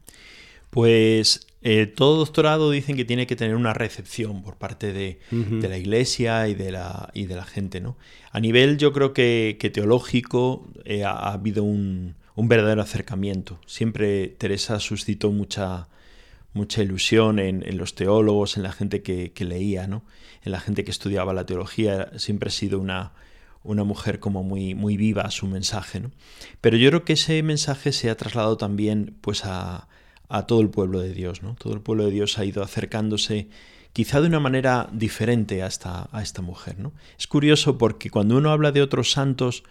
Pues 0.69 1.47
eh, 1.63 1.85
todo 1.85 2.17
doctorado 2.17 2.71
dicen 2.71 2.95
que 2.95 3.05
tiene 3.05 3.27
que 3.27 3.35
tener 3.35 3.55
una 3.55 3.73
recepción 3.73 4.41
por 4.41 4.57
parte 4.57 4.93
de, 4.93 5.19
la 5.31 5.77
iglesia 5.77 6.47
y 6.47 6.55
de 6.55 6.71
la, 6.71 7.11
y 7.13 7.27
de 7.27 7.35
la 7.35 7.45
gente, 7.45 7.79
¿no? 7.81 7.97
A 8.31 8.39
nivel 8.39 8.77
yo 8.77 8.91
creo 8.93 9.13
que, 9.13 9.71
teológico 9.71 10.67
eh, 10.85 11.03
ha, 11.03 11.31
habido 11.31 11.63
un, 11.63 12.15
verdadero 12.35 12.81
acercamiento. 12.81 13.59
Siempre 13.67 14.27
Teresa 14.27 14.79
suscitó 14.79 15.31
mucha, 15.31 15.87
mucha 16.53 16.81
ilusión 16.81 17.37
en, 17.37 17.77
los 17.77 17.93
teólogos, 17.93 18.57
en 18.57 18.63
la 18.63 18.71
gente 18.71 19.03
que, 19.03 19.31
leía, 19.45 19.85
¿no? 19.85 20.03
En 20.43 20.53
la 20.53 20.59
gente 20.59 20.83
que 20.83 20.89
estudiaba 20.89 21.31
la 21.33 21.45
teología. 21.45 22.09
Siempre 22.17 22.47
ha 22.47 22.51
sido 22.51 22.79
una, 22.79 23.13
una 23.63 23.83
mujer 23.83 24.19
como 24.19 24.41
muy, 24.41 24.73
muy 24.73 24.97
viva 24.97 25.21
a 25.21 25.31
su 25.31 25.45
mensaje, 25.45 25.99
¿no? 25.99 26.09
Pero 26.59 26.77
yo 26.77 26.89
creo 26.89 27.05
que 27.05 27.13
ese 27.13 27.43
mensaje 27.43 27.91
se 27.91 28.09
ha 28.09 28.17
trasladado 28.17 28.57
también 28.57 29.15
pues 29.21 29.45
a 29.45 29.87
a 30.31 30.47
todo 30.47 30.61
el 30.61 30.69
pueblo 30.69 31.01
de 31.01 31.13
Dios. 31.13 31.43
¿no? 31.43 31.55
Todo 31.55 31.73
el 31.73 31.81
pueblo 31.81 32.05
de 32.05 32.11
Dios 32.11 32.39
ha 32.39 32.45
ido 32.45 32.63
acercándose 32.63 33.49
quizá 33.93 34.21
de 34.21 34.27
una 34.27 34.39
manera 34.39 34.89
diferente 34.93 35.61
a 35.61 35.67
esta, 35.67 36.09
a 36.11 36.21
esta 36.21 36.41
mujer. 36.41 36.79
¿no? 36.79 36.93
Es 37.19 37.27
curioso 37.27 37.77
porque 37.77 38.09
cuando 38.09 38.37
uno 38.37 38.51
habla 38.51 38.71
de 38.71 38.81
otros 38.81 39.11
santos, 39.11 39.63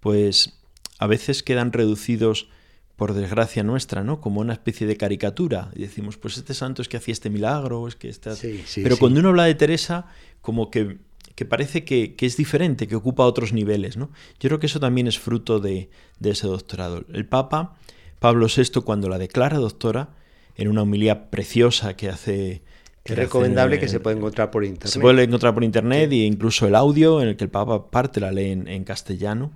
pues 0.00 0.58
a 0.98 1.06
veces 1.06 1.42
quedan 1.42 1.72
reducidos 1.72 2.48
por 2.96 3.14
desgracia 3.14 3.62
nuestra, 3.62 4.02
¿no? 4.02 4.20
Como 4.20 4.40
una 4.40 4.54
especie 4.54 4.84
de 4.88 4.96
caricatura. 4.96 5.70
Y 5.76 5.82
decimos, 5.82 6.16
pues 6.16 6.36
este 6.36 6.52
santo 6.52 6.82
es 6.82 6.88
que 6.88 6.96
hacía 6.96 7.12
este 7.12 7.30
milagro, 7.30 7.86
es 7.86 7.94
que 7.94 8.08
está... 8.08 8.34
Pero 8.74 8.96
cuando 8.96 9.20
uno 9.20 9.28
habla 9.28 9.44
de 9.44 9.54
Teresa, 9.54 10.06
como 10.40 10.68
que, 10.72 10.98
que 11.36 11.44
parece 11.44 11.84
que, 11.84 12.16
que, 12.16 12.26
es 12.26 12.36
diferente, 12.36 12.88
que 12.88 12.96
ocupa 12.96 13.22
otros 13.22 13.52
niveles, 13.52 13.96
¿no? 13.96 14.10
Yo 14.40 14.48
creo 14.48 14.58
que 14.58 14.66
eso 14.66 14.80
también 14.80 15.06
es 15.06 15.16
fruto 15.16 15.60
de, 15.60 15.90
de 16.18 16.30
ese 16.30 16.48
doctorado. 16.48 17.04
El 17.12 17.24
Papa, 17.24 17.76
Pablo 18.18 18.46
VI, 18.46 18.82
cuando 18.82 19.08
la 19.08 19.18
declara 19.18 19.58
doctora, 19.58 20.10
en 20.56 20.68
una 20.68 20.82
homilía 20.82 21.30
preciosa 21.30 21.94
que 21.96 22.08
hace... 22.08 22.62
es 23.04 23.16
recomendable 23.16 23.78
que 23.78 23.88
se 23.88 24.00
puede 24.00 24.16
encontrar 24.16 24.50
por 24.50 24.64
internet. 24.64 24.92
Se 24.92 25.00
puede 25.00 25.22
encontrar 25.22 25.54
por 25.54 25.64
internet 25.64 26.10
e 26.12 26.16
incluso 26.16 26.66
el 26.66 26.74
audio 26.74 27.20
en 27.22 27.28
el 27.28 27.36
que 27.36 27.44
el 27.44 27.50
Papa 27.50 27.90
parte 27.90 28.20
la 28.20 28.32
lee 28.32 28.50
en 28.50 28.84
castellano 28.84 29.52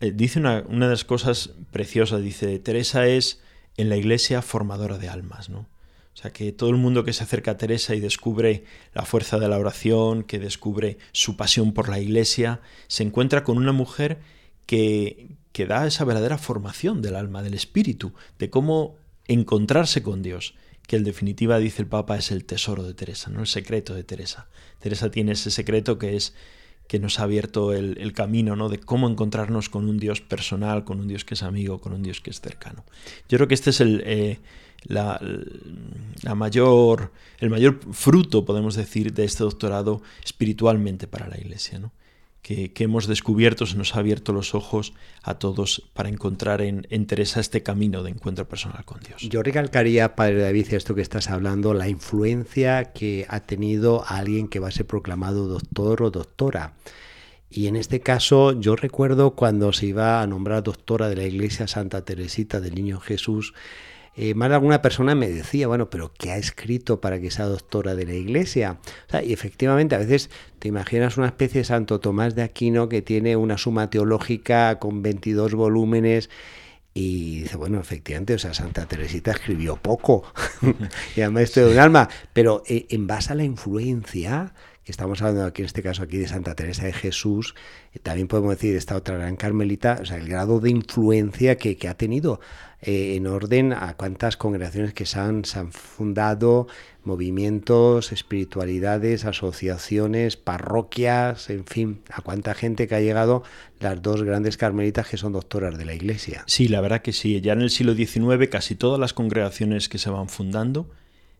eh, 0.00 0.12
dice 0.12 0.38
una, 0.38 0.64
una, 0.68 0.86
de 0.86 0.92
las 0.92 1.04
cosas 1.04 1.50
preciosas, 1.70 2.22
dice, 2.22 2.58
Teresa 2.58 3.06
es 3.06 3.40
en 3.76 3.88
la 3.90 3.96
iglesia 3.96 4.40
formadora 4.42 4.98
de 4.98 5.08
almas, 5.08 5.50
¿no? 5.50 5.68
O 6.12 6.16
sea, 6.22 6.32
que 6.32 6.52
todo 6.52 6.70
el 6.70 6.76
mundo 6.76 7.04
que 7.04 7.12
se 7.12 7.22
acerca 7.22 7.52
a 7.52 7.56
Teresa 7.56 7.94
y 7.94 8.00
descubre 8.00 8.64
la 8.94 9.04
fuerza 9.04 9.38
de 9.38 9.48
la 9.48 9.58
oración, 9.58 10.24
que 10.24 10.38
descubre 10.38 10.98
su 11.12 11.36
pasión 11.36 11.72
por 11.72 11.88
la 11.88 12.00
iglesia, 12.00 12.60
se 12.88 13.02
encuentra 13.02 13.44
con 13.44 13.58
una 13.58 13.72
mujer 13.72 14.18
que, 14.66 15.36
que 15.52 15.66
da 15.66 15.86
esa 15.86 16.04
verdadera 16.04 16.38
formación 16.38 17.02
del 17.02 17.16
alma, 17.16 17.42
del 17.42 17.54
espíritu, 17.54 18.12
de 18.38 18.50
cómo 18.50 18.96
encontrarse 19.26 20.02
con 20.02 20.22
Dios, 20.22 20.54
que 20.86 20.96
en 20.96 21.04
definitiva, 21.04 21.58
dice 21.58 21.82
el 21.82 21.88
Papa, 21.88 22.16
es 22.16 22.30
el 22.30 22.44
tesoro 22.44 22.82
de 22.82 22.94
Teresa, 22.94 23.30
¿no? 23.30 23.40
el 23.40 23.46
secreto 23.46 23.94
de 23.94 24.04
Teresa. 24.04 24.48
Teresa 24.80 25.10
tiene 25.10 25.32
ese 25.32 25.50
secreto 25.50 25.98
que 25.98 26.16
es 26.16 26.34
que 26.88 26.98
nos 26.98 27.20
ha 27.20 27.22
abierto 27.22 27.72
el, 27.72 28.12
camino 28.14 28.56
¿no? 28.56 28.68
de 28.68 28.80
cómo 28.80 29.08
encontrarnos 29.08 29.68
con 29.68 29.88
un 29.88 29.98
Dios 29.98 30.20
personal, 30.20 30.82
con 30.82 30.98
un 30.98 31.06
Dios 31.06 31.24
que 31.24 31.34
es 31.34 31.44
amigo, 31.44 31.80
con 31.80 31.92
un 31.92 32.02
Dios 32.02 32.20
que 32.20 32.30
es 32.30 32.40
cercano. 32.40 32.84
Yo 33.28 33.38
creo 33.38 33.46
que 33.46 33.54
este 33.54 33.70
es 33.70 33.80
el, 33.80 34.02
eh, 34.04 34.40
la, 34.82 35.20
mayor, 36.34 37.12
el 37.38 37.50
mayor 37.50 37.78
fruto, 37.92 38.44
podemos 38.44 38.74
decir, 38.74 39.12
de 39.12 39.24
este 39.24 39.44
doctorado 39.44 40.02
espiritualmente 40.24 41.06
para 41.06 41.28
la 41.28 41.38
Iglesia. 41.38 41.78
¿no? 41.78 41.92
Que, 42.42 42.72
hemos 42.78 43.06
descubierto, 43.06 43.66
se 43.66 43.76
nos 43.76 43.94
ha 43.94 44.00
abierto 44.00 44.32
los 44.32 44.54
ojos 44.54 44.92
a 45.22 45.34
todos 45.34 45.88
para 45.92 46.08
encontrar 46.08 46.62
en, 46.62 47.06
Teresa 47.06 47.40
este 47.40 47.62
camino 47.62 48.02
de 48.02 48.10
encuentro 48.10 48.48
personal 48.48 48.84
con 48.84 49.00
Dios. 49.00 49.22
Yo 49.22 49.42
recalcaría, 49.42 50.14
Padre 50.14 50.42
David, 50.42 50.72
esto 50.72 50.94
que 50.94 51.02
estás 51.02 51.30
hablando, 51.30 51.74
la 51.74 51.88
influencia 51.88 52.92
que 52.92 53.26
ha 53.28 53.40
tenido 53.40 54.04
alguien 54.06 54.48
que 54.48 54.58
va 54.58 54.68
a 54.68 54.72
ser 54.72 54.86
proclamado 54.86 55.48
doctor 55.48 56.02
o 56.02 56.10
doctora. 56.10 56.74
Y 57.50 57.66
en 57.66 57.74
este 57.74 58.00
caso 58.00 58.52
yo 58.52 58.76
recuerdo 58.76 59.32
cuando 59.32 59.72
se 59.72 59.86
iba 59.86 60.22
a 60.22 60.26
nombrar 60.26 60.62
doctora 60.62 61.08
de 61.08 61.16
la 61.16 61.24
Iglesia 61.24 61.66
Santa 61.66 62.04
Teresita 62.04 62.60
del 62.60 62.76
Niño 62.76 63.00
Jesús, 63.00 63.54
eh, 64.16 64.34
más 64.34 64.48
de 64.48 64.56
alguna 64.56 64.82
persona 64.82 65.14
me 65.14 65.28
decía, 65.28 65.68
bueno, 65.68 65.88
pero 65.88 66.12
¿qué 66.18 66.32
ha 66.32 66.36
escrito 66.36 67.00
para 67.00 67.20
que 67.20 67.30
sea 67.30 67.46
doctora 67.46 67.94
de 67.94 68.06
la 68.06 68.14
iglesia? 68.14 68.78
y 69.24 69.32
efectivamente, 69.32 69.94
a 69.94 69.98
veces 69.98 70.30
te 70.58 70.68
imaginas 70.68 71.16
una 71.16 71.26
especie 71.26 71.60
de 71.60 71.64
Santo 71.64 72.00
Tomás 72.00 72.34
de 72.34 72.42
Aquino 72.42 72.88
que 72.88 73.02
tiene 73.02 73.36
una 73.36 73.56
suma 73.56 73.88
teológica 73.88 74.78
con 74.78 75.02
22 75.02 75.54
volúmenes 75.54 76.28
y 76.92 77.42
dice, 77.42 77.56
bueno, 77.56 77.78
efectivamente, 77.78 78.34
o 78.34 78.38
sea, 78.38 78.52
Santa 78.52 78.86
Teresita 78.86 79.30
escribió 79.30 79.76
poco, 79.76 80.24
y 81.16 81.20
además 81.20 81.44
esto 81.44 81.66
de 81.66 81.72
un 81.72 81.78
alma, 81.78 82.08
pero 82.32 82.62
eh, 82.66 82.86
en 82.90 83.06
base 83.06 83.32
a 83.32 83.36
la 83.36 83.44
influencia 83.44 84.54
que 84.84 84.90
estamos 84.90 85.22
hablando 85.22 85.44
aquí 85.44 85.62
en 85.62 85.66
este 85.66 85.82
caso 85.82 86.02
aquí 86.02 86.18
de 86.18 86.26
Santa 86.26 86.56
Teresa 86.56 86.86
de 86.86 86.92
Jesús, 86.92 87.54
eh, 87.92 88.00
también 88.00 88.26
podemos 88.26 88.50
decir 88.50 88.74
esta 88.74 88.96
otra 88.96 89.16
gran 89.16 89.36
carmelita, 89.36 90.00
o 90.02 90.04
sea, 90.04 90.16
el 90.16 90.28
grado 90.28 90.58
de 90.58 90.70
influencia 90.70 91.56
que, 91.56 91.76
que 91.76 91.86
ha 91.86 91.94
tenido 91.94 92.40
eh, 92.82 93.14
en 93.16 93.26
orden 93.26 93.72
a 93.74 93.94
cuántas 93.94 94.38
congregaciones 94.38 94.94
que 94.94 95.04
se 95.04 95.20
han, 95.20 95.42
han 95.54 95.72
fundado, 95.72 96.66
movimientos, 97.04 98.10
espiritualidades, 98.12 99.24
asociaciones, 99.24 100.36
parroquias, 100.36 101.50
en 101.50 101.66
fin, 101.66 102.00
a 102.10 102.22
cuánta 102.22 102.54
gente 102.54 102.88
que 102.88 102.94
ha 102.94 103.00
llegado 103.00 103.42
las 103.80 104.00
dos 104.00 104.22
grandes 104.22 104.56
carmelitas 104.56 105.08
que 105.08 105.18
son 105.18 105.32
doctoras 105.32 105.76
de 105.76 105.84
la 105.84 105.94
Iglesia. 105.94 106.42
Sí, 106.46 106.68
la 106.68 106.80
verdad 106.80 107.02
que 107.02 107.12
sí. 107.12 107.40
Ya 107.42 107.52
en 107.52 107.60
el 107.60 107.70
siglo 107.70 107.94
XIX 107.94 108.48
casi 108.50 108.76
todas 108.76 108.98
las 108.98 109.12
congregaciones 109.12 109.88
que 109.88 109.98
se 109.98 110.08
van 110.08 110.28
fundando, 110.28 110.90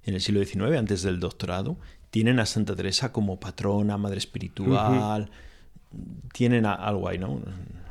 en 0.05 0.15
el 0.15 0.21
siglo 0.21 0.45
XIX, 0.45 0.79
antes 0.79 1.03
del 1.03 1.21
doctorado, 1.21 1.79
tienen 2.11 2.39
a 2.41 2.47
Santa 2.47 2.77
Teresa 2.77 3.13
como 3.13 3.41
patrona, 3.41 3.97
madre 3.97 4.19
espiritual, 4.19 5.31
tienen 6.33 6.67
algo 6.67 7.09
ahí, 7.09 7.19
¿no? 7.19 7.41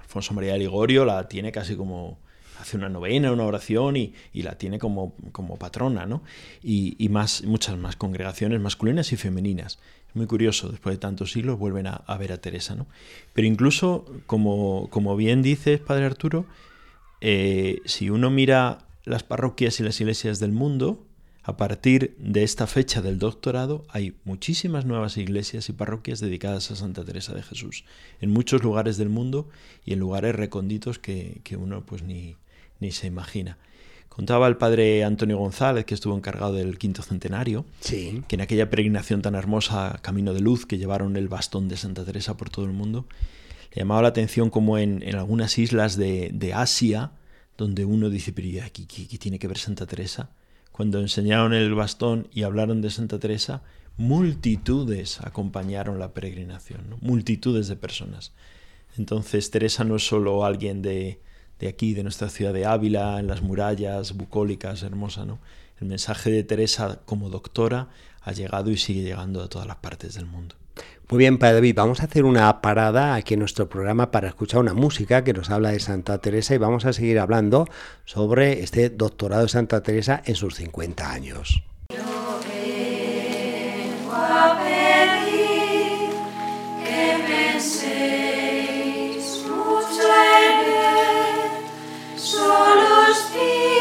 Alfonso 0.01 0.33
María 0.33 0.53
de 0.53 0.59
Ligorio 0.59 1.05
la 1.05 1.27
tiene 1.27 1.51
casi 1.51 1.75
como 1.75 2.19
hace 2.59 2.77
una 2.77 2.89
novena, 2.89 3.31
una 3.31 3.45
oración 3.45 3.95
y, 3.95 4.13
la 4.33 4.57
tiene 4.57 4.79
como, 4.79 5.15
como 5.31 5.57
patrona, 5.57 6.05
¿no? 6.05 6.21
Y, 6.61 7.07
más, 7.09 7.43
muchas 7.43 7.77
más 7.77 7.95
congregaciones 7.95 8.59
masculinas 8.59 9.11
y 9.13 9.17
femeninas. 9.17 9.79
Es 10.09 10.15
muy 10.15 10.27
curioso, 10.27 10.69
después 10.69 10.95
de 10.95 10.99
tantos 10.99 11.31
siglos 11.31 11.57
vuelven 11.57 11.87
a, 11.87 12.17
ver 12.17 12.31
a 12.31 12.41
Teresa, 12.41 12.75
¿no? 12.75 12.87
Pero 13.33 13.47
incluso, 13.47 14.05
como, 14.25 14.89
como 14.89 15.15
bien 15.15 15.41
dices, 15.41 15.79
Padre 15.79 16.05
Arturo, 16.05 16.45
eh, 17.21 17.81
si 17.85 18.09
uno 18.09 18.29
mira 18.29 18.79
las 19.05 19.23
parroquias 19.23 19.79
y 19.79 19.83
las 19.83 19.99
iglesias 20.01 20.39
del 20.39 20.51
mundo, 20.51 21.05
a 21.43 21.57
partir 21.57 22.15
de 22.19 22.43
esta 22.43 22.67
fecha 22.67 23.01
del 23.01 23.17
doctorado 23.17 23.85
hay 23.89 24.13
muchísimas 24.23 24.85
nuevas 24.85 25.17
iglesias 25.17 25.69
y 25.69 25.73
parroquias 25.73 26.19
dedicadas 26.19 26.69
a 26.69 26.75
Santa 26.75 27.03
Teresa 27.03 27.33
de 27.33 27.41
Jesús 27.41 27.85
en 28.21 28.29
muchos 28.29 28.61
lugares 28.61 28.97
del 28.97 29.09
mundo 29.09 29.49
y 29.83 29.93
en 29.93 29.99
lugares 29.99 30.35
recónditos 30.35 30.99
que, 30.99 31.41
que 31.43 31.55
uno 31.55 31.83
pues 31.85 32.03
ni, 32.03 32.35
ni 32.79 32.91
se 32.91 33.07
imagina. 33.07 33.57
Contaba 34.19 34.47
el 34.47 34.57
padre 34.57 35.05
Antonio 35.05 35.37
González, 35.37 35.85
que 35.85 35.93
estuvo 35.93 36.13
encargado 36.13 36.51
del 36.51 36.77
quinto 36.77 37.01
centenario, 37.01 37.65
que 38.27 38.35
en 38.35 38.41
aquella 38.41 38.69
peregrinación 38.69 39.21
tan 39.21 39.33
hermosa, 39.33 39.99
Camino 40.01 40.33
de 40.33 40.41
Luz, 40.41 40.65
que 40.65 40.77
llevaron 40.77 41.15
el 41.15 41.29
bastón 41.29 41.69
de 41.69 41.77
Santa 41.77 42.03
Teresa 42.03 42.35
por 42.35 42.49
todo 42.49 42.65
el 42.65 42.73
mundo, 42.73 43.05
le 43.71 43.81
llamaba 43.81 44.01
la 44.01 44.07
atención 44.09 44.49
como 44.49 44.77
en, 44.77 45.03
algunas 45.15 45.57
islas 45.57 45.95
de, 45.95 46.51
Asia, 46.53 47.11
donde 47.57 47.85
uno 47.85 48.09
dice, 48.09 48.33
pero 48.33 48.61
aquí 48.65 48.85
qué, 48.87 49.17
tiene 49.17 49.39
que 49.39 49.47
ver 49.47 49.57
Santa 49.57 49.85
Teresa? 49.85 50.31
Cuando 50.73 50.99
enseñaron 50.99 51.53
el 51.53 51.73
bastón 51.73 52.27
y 52.33 52.43
hablaron 52.43 52.81
de 52.81 52.89
Santa 52.89 53.19
Teresa, 53.19 53.61
multitudes 53.95 55.21
acompañaron 55.21 55.97
la 55.97 56.13
peregrinación, 56.13 56.97
multitudes 56.99 57.69
de 57.69 57.75
personas. 57.77 58.33
Entonces 58.97 59.49
Teresa 59.49 59.85
no 59.85 59.95
es 59.97 60.05
solo 60.05 60.43
alguien 60.43 60.81
de, 60.81 61.21
de 61.59 61.67
aquí, 61.67 61.93
de 61.93 62.03
nuestra 62.03 62.29
ciudad 62.29 62.53
de 62.53 62.65
Ávila, 62.65 63.19
en 63.19 63.27
las 63.27 63.41
murallas 63.41 64.13
bucólicas, 64.13 64.83
hermosa, 64.83 65.25
¿no? 65.25 65.39
El 65.79 65.87
mensaje 65.87 66.31
de 66.31 66.43
Teresa 66.43 66.99
como 67.05 67.29
doctora 67.29 67.89
ha 68.21 68.31
llegado 68.31 68.69
y 68.71 68.77
sigue 68.77 69.01
llegando 69.01 69.41
a 69.41 69.47
todas 69.47 69.67
las 69.67 69.77
partes 69.77 70.15
del 70.15 70.25
mundo. 70.25 70.55
Muy 71.09 71.17
bien, 71.17 71.39
Padre 71.39 71.55
David, 71.55 71.75
vamos 71.75 72.01
a 72.01 72.03
hacer 72.03 72.23
una 72.23 72.61
parada 72.61 73.15
aquí 73.15 73.33
en 73.33 73.39
nuestro 73.39 73.67
programa 73.67 74.11
para 74.11 74.27
escuchar 74.27 74.59
una 74.59 74.75
música 74.75 75.23
que 75.23 75.33
nos 75.33 75.49
habla 75.49 75.71
de 75.71 75.79
Santa 75.79 76.19
Teresa 76.19 76.53
y 76.53 76.59
vamos 76.59 76.85
a 76.85 76.93
seguir 76.93 77.17
hablando 77.17 77.65
sobre 78.05 78.61
este 78.61 78.89
doctorado 78.89 79.41
de 79.43 79.49
Santa 79.49 79.81
Teresa 79.81 80.21
en 80.25 80.35
sus 80.35 80.55
50 80.55 81.11
años. 81.11 81.63
Los 93.39 93.78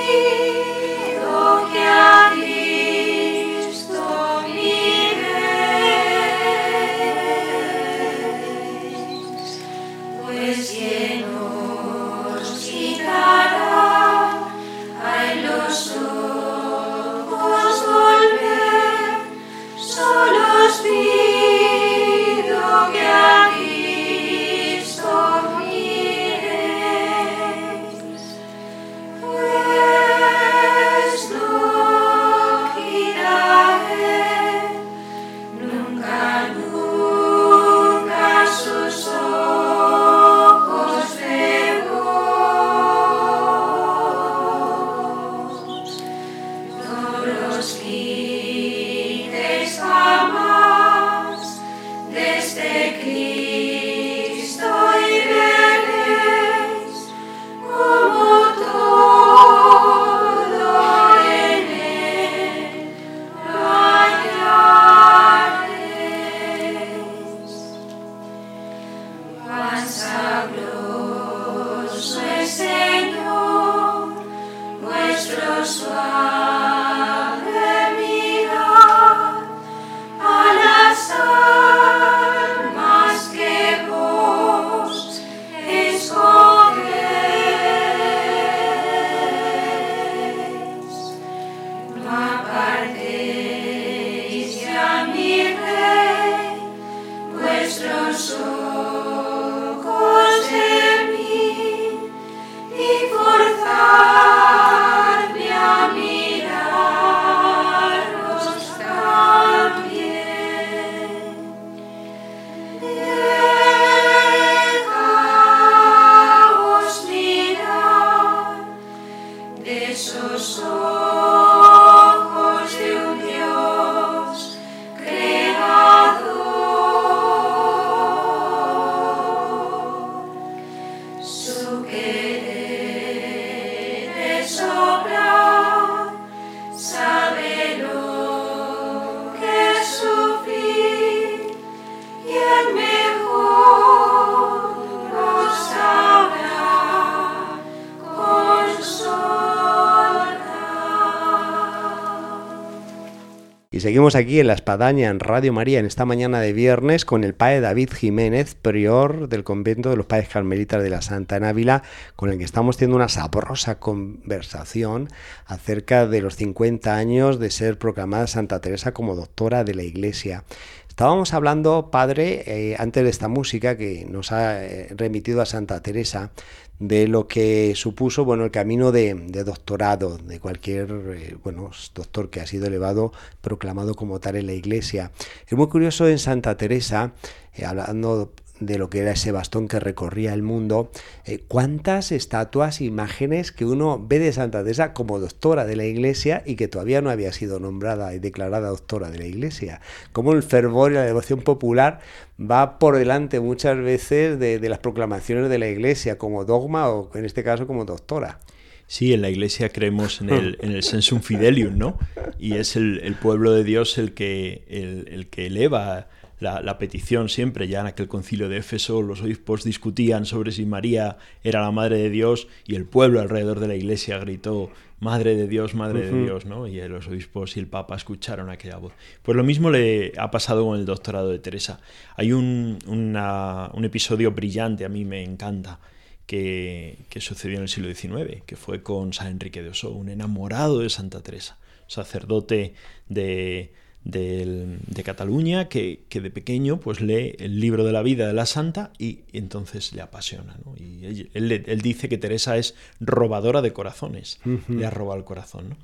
Y 153.78 153.80
seguimos 153.80 154.16
aquí 154.16 154.40
en 154.40 154.48
la 154.48 154.54
Espadaña, 154.54 155.08
en 155.08 155.20
Radio 155.20 155.52
María, 155.52 155.78
en 155.78 155.86
esta 155.86 156.04
mañana 156.04 156.40
de 156.40 156.52
viernes, 156.52 157.04
con 157.04 157.22
el 157.22 157.32
padre 157.32 157.60
David 157.60 157.90
Jiménez, 157.92 158.56
prior 158.56 159.28
del 159.28 159.44
convento 159.44 159.90
de 159.90 159.96
los 159.96 160.06
padres 160.06 160.28
carmelitas 160.28 160.82
de 160.82 160.90
la 160.90 161.00
Santa 161.00 161.36
en 161.36 161.44
Ávila, 161.44 161.84
con 162.16 162.28
el 162.28 162.38
que 162.38 162.44
estamos 162.44 162.76
teniendo 162.76 162.96
una 162.96 163.08
sabrosa 163.08 163.78
conversación 163.78 165.08
acerca 165.46 166.08
de 166.08 166.20
los 166.20 166.34
50 166.34 166.96
años 166.96 167.38
de 167.38 167.52
ser 167.52 167.78
proclamada 167.78 168.26
Santa 168.26 168.60
Teresa 168.60 168.92
como 168.92 169.14
doctora 169.14 169.62
de 169.62 169.76
la 169.76 169.84
Iglesia. 169.84 170.42
Estábamos 170.88 171.32
hablando, 171.32 171.92
padre, 171.92 172.42
eh, 172.46 172.76
antes 172.80 173.04
de 173.04 173.10
esta 173.10 173.28
música 173.28 173.76
que 173.76 174.04
nos 174.10 174.32
ha 174.32 174.64
eh, 174.64 174.88
remitido 174.96 175.40
a 175.40 175.46
Santa 175.46 175.80
Teresa, 175.80 176.32
de 176.78 177.08
lo 177.08 177.26
que 177.26 177.72
supuso 177.74 178.24
bueno 178.24 178.44
el 178.44 178.50
camino 178.50 178.92
de, 178.92 179.14
doctorado 179.44 180.18
de 180.18 180.38
cualquier 180.38 180.90
eh, 180.90 181.36
bueno 181.42 181.70
doctor 181.94 182.30
que 182.30 182.40
ha 182.40 182.46
sido 182.46 182.66
elevado 182.66 183.12
proclamado 183.40 183.94
como 183.94 184.20
tal 184.20 184.36
en 184.36 184.46
la 184.46 184.52
iglesia. 184.52 185.10
Es 185.46 185.56
muy 185.56 185.68
curioso 185.68 186.08
en 186.08 186.18
Santa 186.18 186.56
Teresa 186.56 187.12
eh, 187.54 187.64
hablando 187.64 188.32
de 188.60 188.78
lo 188.78 188.90
que 188.90 189.00
era 189.00 189.12
ese 189.12 189.32
bastón 189.32 189.68
que 189.68 189.80
recorría 189.80 190.34
el 190.34 190.42
mundo, 190.42 190.90
eh, 191.24 191.40
cuántas 191.46 192.12
estatuas, 192.12 192.80
imágenes 192.80 193.52
que 193.52 193.64
uno 193.64 194.04
ve 194.04 194.18
de 194.18 194.32
Santa 194.32 194.62
Teresa 194.62 194.92
como 194.92 195.18
doctora 195.18 195.64
de 195.64 195.76
la 195.76 195.84
Iglesia 195.84 196.42
y 196.44 196.56
que 196.56 196.68
todavía 196.68 197.00
no 197.00 197.10
había 197.10 197.32
sido 197.32 197.60
nombrada 197.60 198.14
y 198.14 198.18
declarada 198.18 198.68
doctora 198.68 199.10
de 199.10 199.18
la 199.18 199.26
Iglesia. 199.26 199.80
Como 200.12 200.32
el 200.32 200.42
fervor 200.42 200.92
y 200.92 200.94
la 200.94 201.04
devoción 201.04 201.40
popular 201.42 202.00
va 202.38 202.78
por 202.78 202.96
delante 202.96 203.40
muchas 203.40 203.76
veces 203.78 204.38
de, 204.38 204.58
las 204.68 204.78
proclamaciones 204.78 205.48
de 205.48 205.58
la 205.58 205.68
Iglesia 205.68 206.18
como 206.18 206.44
dogma 206.44 206.88
o 206.88 207.10
en 207.14 207.24
este 207.24 207.42
caso 207.44 207.66
como 207.66 207.84
doctora. 207.84 208.40
Sí, 208.86 209.12
en 209.12 209.20
la 209.20 209.28
iglesia 209.28 209.68
creemos 209.68 210.22
en 210.22 210.30
el, 210.30 210.58
en 210.62 210.72
el 210.72 210.82
sensum 210.82 211.20
fidelium, 211.20 211.76
¿no? 211.76 211.98
Y 212.38 212.54
es 212.54 212.74
el, 212.74 213.14
pueblo 213.20 213.52
de 213.52 213.62
Dios 213.62 213.98
el 213.98 214.14
que, 214.14 214.64
el, 214.66 215.08
el 215.12 215.28
que 215.28 215.46
eleva 215.46 216.08
la, 216.40 216.78
petición 216.78 217.28
siempre, 217.28 217.66
ya 217.66 217.80
en 217.80 217.86
aquel 217.86 218.06
concilio 218.06 218.48
de 218.48 218.58
Éfeso, 218.58 219.02
los 219.02 219.22
obispos 219.22 219.64
discutían 219.64 220.24
sobre 220.24 220.52
si 220.52 220.66
María 220.66 221.18
era 221.42 221.62
la 221.62 221.72
Madre 221.72 221.98
de 221.98 222.10
Dios 222.10 222.48
y 222.66 222.76
el 222.76 222.84
pueblo 222.84 223.20
alrededor 223.20 223.58
de 223.58 223.68
la 223.68 223.74
iglesia 223.74 224.18
gritó, 224.18 224.70
Madre 225.00 225.36
de 225.36 225.46
Dios, 225.48 225.74
Madre 225.74 226.10
de 226.10 226.22
Dios, 226.22 226.44
¿no? 226.44 226.66
Y 226.66 226.80
los 226.88 227.06
obispos 227.06 227.56
y 227.56 227.60
el 227.60 227.66
Papa 227.66 227.96
escucharon 227.96 228.50
aquella 228.50 228.78
voz. 228.78 228.92
Pues 229.22 229.36
lo 229.36 229.44
mismo 229.44 229.70
le 229.70 230.12
ha 230.16 230.30
pasado 230.30 230.64
con 230.64 230.78
el 230.78 230.86
doctorado 230.86 231.30
de 231.30 231.38
Teresa. 231.38 231.80
Hay 232.16 232.32
un, 232.32 232.78
un 232.86 233.84
episodio 233.84 234.32
brillante, 234.32 234.84
a 234.84 234.88
mí 234.88 235.04
me 235.04 235.22
encanta, 235.22 235.78
que, 236.26 236.98
que, 237.08 237.20
sucedió 237.20 237.56
en 237.56 237.62
el 237.62 237.68
siglo 237.68 237.92
XIX, 237.92 238.42
que 238.44 238.56
fue 238.56 238.82
con 238.82 239.12
San 239.12 239.28
Enrique 239.28 239.62
de 239.62 239.70
Oso, 239.70 239.90
un 239.90 240.08
enamorado 240.08 240.80
de 240.80 240.90
Santa 240.90 241.22
Teresa, 241.22 241.58
sacerdote 241.86 242.74
de 243.08 243.72
de, 244.08 245.02
Cataluña 245.04 245.68
que, 245.68 246.06
de 246.10 246.30
pequeño 246.30 246.80
pues 246.80 247.00
lee 247.00 247.36
el 247.38 247.60
libro 247.60 247.84
de 247.84 247.92
la 247.92 248.02
vida 248.02 248.26
de 248.26 248.32
la 248.32 248.46
santa 248.46 248.90
y, 248.98 249.20
entonces 249.32 249.92
le 249.92 250.00
apasiona. 250.00 250.56
Y 250.76 251.28
él, 251.34 251.80
dice 251.82 252.08
que 252.08 252.18
Teresa 252.18 252.56
es 252.56 252.74
robadora 253.00 253.62
de 253.62 253.72
corazones, 253.72 254.40
le 254.68 254.86
ha 254.86 254.90
robado 254.90 255.18
el 255.18 255.24
corazón. 255.24 255.76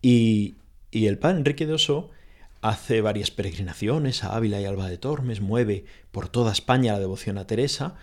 Y, 0.00 0.54
y, 0.90 1.06
el 1.06 1.18
padre 1.18 1.38
Enrique 1.38 1.66
de 1.66 1.74
Oso 1.74 2.10
hace 2.62 3.00
varias 3.00 3.30
peregrinaciones 3.30 4.24
a 4.24 4.36
Ávila 4.36 4.60
y 4.60 4.64
Alba 4.64 4.88
de 4.88 4.96
Tormes, 4.96 5.40
mueve 5.40 5.84
por 6.12 6.28
toda 6.28 6.52
España 6.52 6.92
la 6.92 7.00
devoción 7.00 7.38
a 7.38 7.46
Teresa 7.46 7.96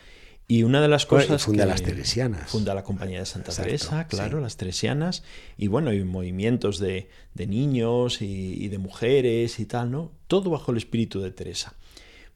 y 0.51 0.63
una 0.63 0.81
de 0.81 0.89
las 0.89 1.05
cosas. 1.05 1.43
funda 1.43 1.65
las 1.65 1.81
Teresianas. 1.81 2.51
Funda 2.51 2.73
la 2.73 2.83
Compañía 2.83 3.19
de 3.19 3.25
Santa 3.25 3.53
Teresa, 3.53 4.05
claro, 4.09 4.41
las 4.41 4.57
Teresianas. 4.57 5.23
Y 5.57 5.67
bueno, 5.67 5.91
hay 5.91 6.03
movimientos 6.03 6.77
de, 6.77 7.07
niños 7.35 8.21
y, 8.21 8.67
de 8.67 8.77
mujeres 8.77 9.61
y 9.61 9.65
tal, 9.65 9.91
¿no? 9.91 10.11
Todo 10.27 10.49
bajo 10.49 10.71
el 10.71 10.77
espíritu 10.77 11.21
de 11.21 11.31
Teresa. 11.31 11.75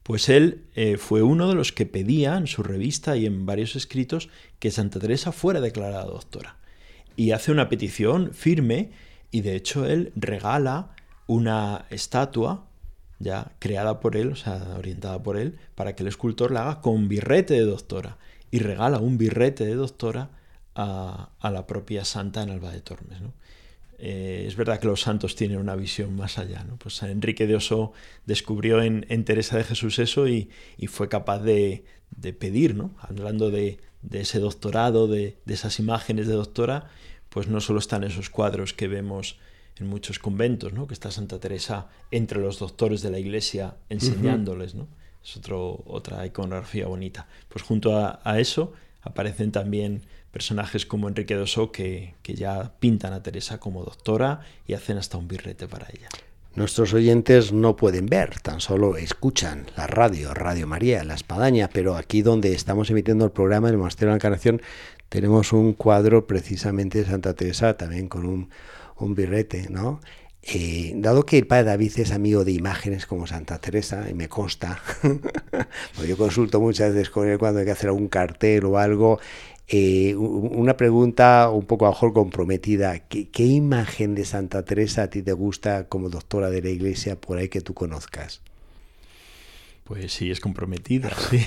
Pues 0.02 0.30
él 0.30 0.64
eh, 0.76 0.96
fue 0.96 1.22
uno 1.22 1.46
de 1.46 1.56
los 1.56 1.72
que 1.72 1.84
pedía 1.84 2.38
en 2.38 2.46
su 2.46 2.62
revista 2.62 3.18
y 3.18 3.26
en 3.26 3.44
varios 3.44 3.76
escritos 3.76 4.30
que 4.60 4.70
Santa 4.70 4.98
Teresa 4.98 5.30
fuera 5.30 5.60
declarada 5.60 6.06
doctora. 6.06 6.56
Y 7.16 7.32
hace 7.32 7.52
una 7.52 7.68
petición 7.68 8.32
firme 8.32 8.92
y 9.30 9.42
de 9.42 9.56
hecho 9.56 9.84
él 9.84 10.12
regala 10.16 10.96
una 11.26 11.84
estatua 11.90 12.65
ya 13.18 13.52
creada 13.58 14.00
por 14.00 14.16
él, 14.16 14.32
o 14.32 14.36
sea, 14.36 14.76
orientada 14.78 15.22
por 15.22 15.36
él, 15.36 15.58
para 15.74 15.94
que 15.94 16.02
el 16.02 16.08
escultor 16.08 16.50
la 16.50 16.62
haga 16.62 16.80
con 16.80 17.08
birrete 17.08 17.54
de 17.54 17.64
doctora 17.64 18.18
y 18.50 18.58
regala 18.58 18.98
un 18.98 19.18
birrete 19.18 19.64
de 19.64 19.74
doctora 19.74 20.30
a, 20.74 21.30
la 21.42 21.66
propia 21.66 22.04
santa 22.04 22.42
en 22.42 22.50
Alba 22.50 22.72
de 22.72 22.80
Tormes. 22.80 23.18
Eh, 23.98 24.44
es 24.46 24.56
verdad 24.56 24.78
que 24.78 24.86
los 24.86 25.00
santos 25.00 25.36
tienen 25.36 25.58
una 25.58 25.74
visión 25.74 26.14
más 26.14 26.38
allá. 26.38 26.64
¿no? 26.64 26.76
Pues 26.76 26.96
San 26.96 27.10
Enrique 27.10 27.46
de 27.46 27.56
Oso 27.56 27.92
descubrió 28.26 28.82
en, 28.82 29.24
Teresa 29.24 29.56
de 29.56 29.64
Jesús 29.64 29.98
eso 29.98 30.28
y, 30.28 30.50
fue 30.88 31.08
capaz 31.08 31.40
de, 31.40 31.84
pedir, 32.38 32.74
¿no? 32.74 32.94
hablando 33.00 33.50
de, 33.50 33.78
ese 34.12 34.38
doctorado, 34.38 35.08
de, 35.08 35.38
de, 35.44 35.54
esas 35.54 35.78
imágenes 35.78 36.26
de 36.26 36.34
doctora, 36.34 36.90
pues 37.30 37.48
no 37.48 37.60
solo 37.60 37.78
están 37.78 38.04
esos 38.04 38.30
cuadros 38.30 38.72
que 38.72 38.86
vemos 38.86 39.38
en 39.78 39.86
muchos 39.86 40.18
conventos, 40.18 40.72
¿no? 40.72 40.86
que 40.86 40.94
está 40.94 41.10
Santa 41.10 41.38
Teresa 41.38 41.88
entre 42.10 42.40
los 42.40 42.58
doctores 42.58 43.02
de 43.02 43.10
la 43.10 43.18
iglesia 43.18 43.76
enseñándoles. 43.88 44.74
¿no? 44.74 44.88
Es 45.22 45.36
otro, 45.36 45.82
otra 45.86 46.24
iconografía 46.26 46.86
bonita. 46.86 47.26
Pues 47.48 47.62
junto 47.62 47.96
a, 47.96 48.20
eso 48.38 48.72
aparecen 49.02 49.52
también 49.52 50.02
personajes 50.32 50.86
como 50.86 51.08
Enrique 51.08 51.34
Dosó 51.34 51.72
que, 51.72 52.14
que 52.22 52.34
ya 52.34 52.72
pintan 52.78 53.12
a 53.12 53.22
Teresa 53.22 53.58
como 53.58 53.84
doctora 53.84 54.40
y 54.66 54.74
hacen 54.74 54.98
hasta 54.98 55.18
un 55.18 55.28
birrete 55.28 55.66
para 55.68 55.88
ella. 55.88 56.08
Nuestros 56.54 56.94
oyentes 56.94 57.52
no 57.52 57.76
pueden 57.76 58.06
ver, 58.06 58.40
tan 58.40 58.62
solo 58.62 58.96
escuchan 58.96 59.66
la 59.76 59.86
radio, 59.86 60.32
Radio 60.32 60.66
María, 60.66 61.04
La 61.04 61.12
Espadaña, 61.12 61.68
pero 61.70 61.96
aquí 61.96 62.22
donde 62.22 62.54
estamos 62.54 62.88
emitiendo 62.88 63.26
el 63.26 63.30
programa 63.30 63.68
del 63.68 63.76
Monasterio 63.76 64.08
de 64.08 64.12
la 64.12 64.16
Encarnación 64.16 64.62
tenemos 65.10 65.52
un 65.52 65.74
cuadro 65.74 66.26
precisamente 66.26 66.98
de 66.98 67.04
Santa 67.04 67.34
Teresa, 67.34 67.76
también 67.76 68.08
con 68.08 68.24
un, 68.24 68.48
un 68.98 69.14
birrete, 69.14 69.68
¿no? 69.70 70.00
Eh, 70.42 70.92
dado 70.96 71.26
que 71.26 71.38
el 71.38 71.46
padre 71.46 71.64
David 71.64 71.92
es 71.96 72.12
amigo 72.12 72.44
de 72.44 72.52
imágenes 72.52 73.06
como 73.06 73.26
Santa 73.26 73.58
Teresa, 73.58 74.06
y 74.08 74.14
me 74.14 74.28
consta, 74.28 74.80
porque 75.02 76.08
yo 76.08 76.16
consulto 76.16 76.60
muchas 76.60 76.94
veces 76.94 77.10
con 77.10 77.28
él 77.28 77.36
cuando 77.36 77.58
hay 77.58 77.66
que 77.66 77.72
hacer 77.72 77.88
algún 77.88 78.08
cartel 78.08 78.64
o 78.66 78.78
algo, 78.78 79.18
eh, 79.66 80.14
una 80.14 80.76
pregunta 80.76 81.50
un 81.50 81.66
poco 81.66 81.86
a 81.86 81.90
mejor 81.90 82.12
comprometida. 82.12 83.00
¿Qué, 83.00 83.28
¿Qué, 83.28 83.44
imagen 83.44 84.14
de 84.14 84.24
Santa 84.24 84.64
Teresa 84.64 85.04
a 85.04 85.10
ti 85.10 85.22
te 85.22 85.32
gusta 85.32 85.88
como 85.88 86.08
doctora 86.08 86.50
de 86.50 86.62
la 86.62 86.70
iglesia 86.70 87.20
por 87.20 87.38
ahí 87.38 87.48
que 87.48 87.60
tú 87.60 87.74
conozcas? 87.74 88.42
Pues 89.82 90.12
sí, 90.12 90.30
es 90.30 90.38
comprometida, 90.38 91.10
sí. 91.30 91.44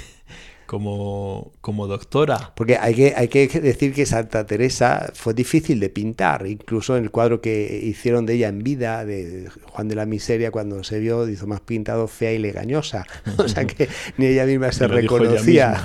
Como, 0.69 1.51
como 1.61 1.87
doctora. 1.87 2.53
Porque 2.55 2.77
hay 2.77 2.93
que, 2.93 3.13
hay 3.17 3.27
que 3.27 3.47
decir 3.47 3.91
que 3.91 4.05
Santa 4.05 4.45
Teresa 4.45 5.11
fue 5.15 5.33
difícil 5.33 5.79
de 5.79 5.89
pintar, 5.89 6.45
incluso 6.45 6.95
en 6.95 7.05
el 7.05 7.09
cuadro 7.09 7.41
que 7.41 7.81
hicieron 7.83 8.27
de 8.27 8.35
ella 8.35 8.49
en 8.49 8.59
vida, 8.59 9.03
de 9.03 9.49
Juan 9.63 9.87
de 9.87 9.95
la 9.95 10.05
Miseria, 10.05 10.51
cuando 10.51 10.83
se 10.83 10.99
vio, 10.99 11.27
hizo 11.27 11.47
más 11.47 11.61
pintado 11.61 12.07
fea 12.07 12.33
y 12.33 12.37
legañosa. 12.37 13.07
O 13.39 13.47
sea 13.47 13.65
que 13.65 13.89
ni 14.17 14.27
ella 14.27 14.45
misma 14.45 14.71
se 14.71 14.87
reconocía. 14.87 15.81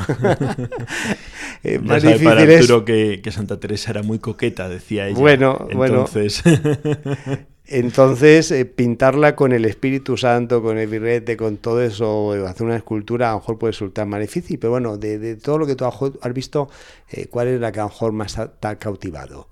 eh, 1.65 1.79
más 1.79 2.03
difícil 2.03 2.25
para 2.27 2.43
Arturo 2.43 2.85
que, 2.85 3.23
que, 3.23 3.33
Santa 3.33 3.59
Teresa 3.59 3.91
era 3.93 4.03
muy 4.03 4.19
coqueta, 4.19 4.69
decía 4.69 5.09
ella. 5.09 5.19
Bueno, 5.19 5.67
Entonces... 5.71 6.43
bueno. 6.45 7.54
Entonces, 7.67 8.51
eh, 8.51 8.67
pintarla 8.67 9.35
con 9.35 9.53
el 9.53 9.65
Espíritu 9.65 10.19
Santo, 10.19 10.63
con 10.63 10.77
el 10.77 10.87
birrete, 10.87 11.37
con 11.37 11.57
todo 11.57 11.81
eso, 11.81 12.35
eh, 12.35 12.47
hacer 12.47 12.67
una 12.67 12.77
escultura, 12.77 13.31
a 13.31 13.33
lo 13.33 13.39
mejor 13.39 13.59
puede 13.59 13.73
resultar 13.73 14.07
más 14.07 14.21
difícil, 14.21 14.59
pero 14.59 14.73
bueno, 14.73 14.99
de, 14.99 15.37
todo 15.37 15.59
lo 15.59 15.67
que 15.67 15.75
tú 15.75 15.87
has 15.87 16.35
visto, 16.35 16.69
eh, 17.11 17.27
¿cuál 17.31 17.49
es 17.49 17.61
la 17.61 17.73
que 17.73 17.81
a 17.81 17.85
lo 17.85 17.89
mejor 17.89 18.13
más 18.13 18.39
te 18.61 18.69
ha 18.69 18.77
cautivado? 18.77 19.49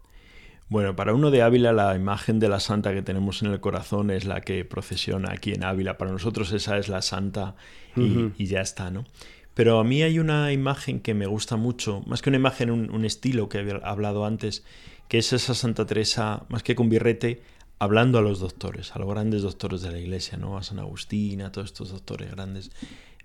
Bueno, 0.69 0.95
para 0.95 1.15
uno 1.15 1.31
de 1.31 1.43
Ávila 1.43 1.73
la 1.73 1.95
imagen 1.95 2.39
de 2.39 2.49
la 2.49 2.61
santa 2.61 2.93
que 2.93 3.03
tenemos 3.03 3.43
en 3.43 3.51
el 3.51 3.61
corazón 3.61 4.11
es 4.11 4.25
la 4.27 4.41
que 4.43 4.65
procesiona 4.65 5.33
aquí 5.33 5.53
en 5.53 5.65
Ávila. 5.65 5.99
Para 5.99 6.13
nosotros 6.13 6.51
esa 6.53 6.79
es 6.79 6.89
la 6.89 7.03
santa 7.03 7.57
y, 7.95 8.47
ya 8.47 8.63
está, 8.63 8.91
¿no? 8.91 9.05
Pero 9.53 9.79
a 9.79 9.85
mí 9.85 10.03
hay 10.03 10.19
una 10.19 10.51
imagen 10.51 11.01
que 11.01 11.13
me 11.13 11.27
gusta 11.27 11.57
mucho, 11.57 12.03
más 12.07 12.23
que 12.23 12.31
una 12.31 12.39
imagen, 12.39 12.71
un, 12.71 12.91
un 12.91 13.05
estilo 13.05 13.51
que 13.51 13.59
había 13.59 13.77
hablado 13.85 14.25
antes, 14.25 14.65
que 15.09 15.19
es 15.19 15.35
esa 15.35 15.53
Santa 15.53 15.85
Teresa, 15.85 16.45
más 16.49 16.63
que 16.63 16.75
con 16.75 16.89
birrete, 16.89 17.43
hablando 17.83 18.19
a 18.19 18.23
los 18.23 18.39
doctores, 18.39 18.95
a 18.95 19.01
los 19.01 19.09
grandes 19.09 19.43
doctores 19.43 19.83
de 19.83 19.91
la 19.91 19.99
iglesia, 19.99 20.39
¿no? 20.39 20.57
A 20.57 20.63
San 20.63 20.79
Agustín, 20.79 21.43
a 21.43 21.51
todos 21.51 21.67
estos 21.67 21.91
doctores 21.91 22.31
grandes. 22.31 22.71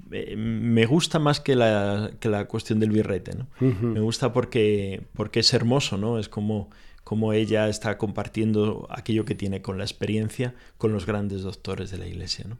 me 0.10 0.86
gusta 0.88 1.20
más 1.20 1.39
que 1.39 1.56
la, 1.56 2.10
que 2.20 2.28
la, 2.28 2.48
cuestión 2.48 2.80
del 2.80 2.89
birrete, 2.89 3.36
¿no? 3.36 3.48
Me 3.60 4.00
gusta 4.00 4.34
porque, 4.34 5.04
porque 5.13 5.41
es 5.41 5.54
hermoso, 5.54 6.00
¿no? 6.00 6.17
Es 6.17 6.28
como, 6.28 6.72
como 7.04 7.34
ella 7.34 7.70
está 7.70 8.00
compartiendo 8.00 8.88
aquello 8.89 9.26
que 9.26 9.36
tiene 9.36 9.62
con 9.62 9.78
la 9.78 9.84
experiencia 9.84 10.56
con 10.80 10.91
los 10.91 11.06
grandes 11.06 11.43
doctores 11.43 11.91
de 11.91 12.00
la 12.00 12.08
iglesia, 12.08 12.46
¿no? 12.50 12.58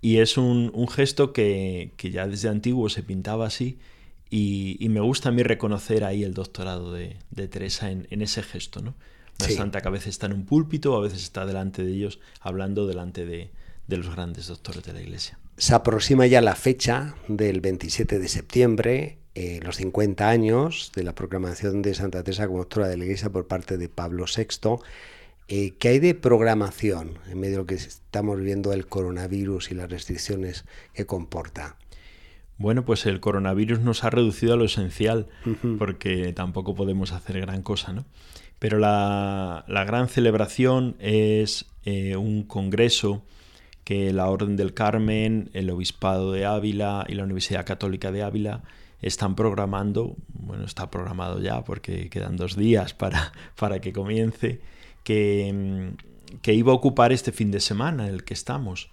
Y 0.00 0.18
es 0.18 0.38
un, 0.38 0.70
un 0.72 0.88
gesto 0.88 1.34
que, 1.34 1.92
que, 1.98 2.10
ya 2.10 2.26
desde 2.26 2.48
antiguo 2.48 2.88
se 2.88 3.02
pintaba 3.02 3.46
así 3.46 3.78
y, 4.30 4.78
y, 4.80 4.88
me 4.88 5.00
gusta 5.00 5.28
a 5.28 5.32
mí 5.32 5.42
reconocer 5.42 6.04
ahí 6.04 6.24
el 6.24 6.32
doctorado 6.32 6.90
de, 6.92 7.16
de 7.30 7.48
Teresa 7.48 7.90
en, 7.90 8.06
en 8.10 8.22
ese 8.22 8.42
gesto, 8.42 8.80
¿no? 8.80 8.94
Una 9.40 9.50
santa 9.50 9.80
que 9.80 9.88
a 9.88 9.90
veces 9.90 10.08
está 10.08 10.26
en 10.26 10.32
un 10.32 10.44
púlpito, 10.44 10.96
a 10.96 11.00
veces 11.00 11.22
está 11.22 11.44
delante 11.46 11.84
de 11.84 11.92
ellos, 11.92 12.20
hablando 12.40 12.86
delante 12.86 13.26
de, 13.26 13.50
los 13.88 14.10
grandes 14.10 14.46
doctores 14.46 14.84
de 14.84 14.92
la 14.92 15.00
Iglesia. 15.00 15.38
Se 15.56 15.74
aproxima 15.74 16.26
ya 16.26 16.40
la 16.40 16.54
fecha 16.54 17.14
del 17.28 17.60
27 17.60 18.18
de 18.18 18.28
septiembre, 18.28 19.18
eh, 19.34 19.60
los 19.62 19.76
50 19.76 20.28
años 20.28 20.92
de 20.94 21.02
la 21.02 21.14
proclamación 21.14 21.82
de 21.82 21.94
Santa 21.94 22.22
Teresa 22.22 22.46
como 22.46 22.60
doctora 22.60 22.88
de 22.88 22.96
la 22.96 23.04
Iglesia 23.04 23.30
por 23.30 23.46
parte 23.46 23.76
de 23.76 23.88
Pablo 23.88 24.24
VI. 24.24 24.78
Eh, 25.48 25.74
¿Qué 25.78 25.88
hay 25.88 25.98
de 25.98 26.14
programación 26.14 27.18
en 27.28 27.38
medio 27.38 27.52
de 27.52 27.58
lo 27.58 27.66
que 27.66 27.74
estamos 27.74 28.40
viendo 28.40 28.72
el 28.72 28.86
coronavirus 28.86 29.70
y 29.70 29.74
las 29.74 29.90
restricciones 29.90 30.64
que 30.94 31.06
comporta? 31.06 31.76
Bueno, 32.56 32.84
pues 32.84 33.04
el 33.06 33.20
coronavirus 33.20 33.80
nos 33.80 34.04
ha 34.04 34.10
reducido 34.10 34.54
a 34.54 34.56
lo 34.56 34.64
esencial, 34.64 35.26
porque 35.78 36.32
tampoco 36.32 36.74
podemos 36.74 37.10
hacer 37.12 37.40
gran 37.40 37.62
cosa, 37.62 37.92
¿no? 37.92 38.04
Pero 38.64 38.78
la, 38.78 39.62
gran 39.68 40.08
celebración 40.08 40.96
es 40.98 41.66
eh, 41.84 42.16
un 42.16 42.44
congreso 42.44 43.22
que 43.84 44.10
la 44.14 44.30
Orden 44.30 44.56
del 44.56 44.72
Carmen, 44.72 45.50
el 45.52 45.68
Obispado 45.68 46.32
de 46.32 46.46
Ávila 46.46 47.04
y 47.06 47.12
la 47.12 47.24
Universidad 47.24 47.66
Católica 47.66 48.10
de 48.10 48.22
Ávila 48.22 48.62
están 49.02 49.34
programando, 49.36 50.16
bueno, 50.28 50.64
está 50.64 50.90
programado 50.90 51.42
ya 51.42 51.62
porque 51.62 52.08
quedan 52.08 52.38
dos 52.38 52.56
días 52.56 52.94
para, 52.94 53.34
para 53.60 53.82
que 53.82 53.92
comience, 53.92 54.62
que, 55.02 55.92
que 56.40 56.54
iba 56.54 56.72
a 56.72 56.76
ocupar 56.76 57.12
este 57.12 57.32
fin 57.32 57.50
de 57.50 57.60
semana 57.60 58.08
en 58.08 58.14
el 58.14 58.24
que 58.24 58.32
estamos, 58.32 58.88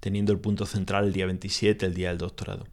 teniendo 0.00 0.32
el 0.32 0.38
punto 0.38 0.66
central 0.66 1.06
el 1.06 1.14
día 1.14 1.24
27, 1.24 1.86
el 1.86 1.94
día 1.94 2.10
del 2.10 2.18
doctorado. 2.18 2.66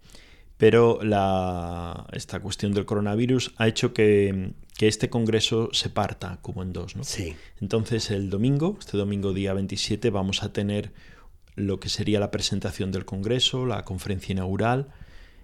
Pero 0.57 0.99
la, 1.01 2.07
esta 2.11 2.41
cuestión 2.41 2.73
del 2.73 2.85
coronavirus 2.85 3.53
ha 3.55 3.69
hecho 3.69 3.93
que, 3.93 4.51
que 4.77 4.87
este 4.87 5.09
congreso 5.09 5.69
se 5.73 5.89
parta 5.89 6.39
como 6.41 6.63
en 6.63 6.73
dos. 6.73 6.95
¿no? 6.95 7.03
Sí. 7.03 7.35
Entonces 7.59 8.11
el 8.11 8.29
domingo, 8.29 8.77
este 8.79 8.97
domingo 8.97 9.33
día 9.33 9.53
27, 9.53 10.09
vamos 10.09 10.43
a 10.43 10.53
tener 10.53 10.91
lo 11.55 11.79
que 11.79 11.89
sería 11.89 12.19
la 12.19 12.31
presentación 12.31 12.91
del 12.91 13.05
congreso, 13.05 13.65
la 13.65 13.83
conferencia 13.83 14.33
inaugural, 14.33 14.87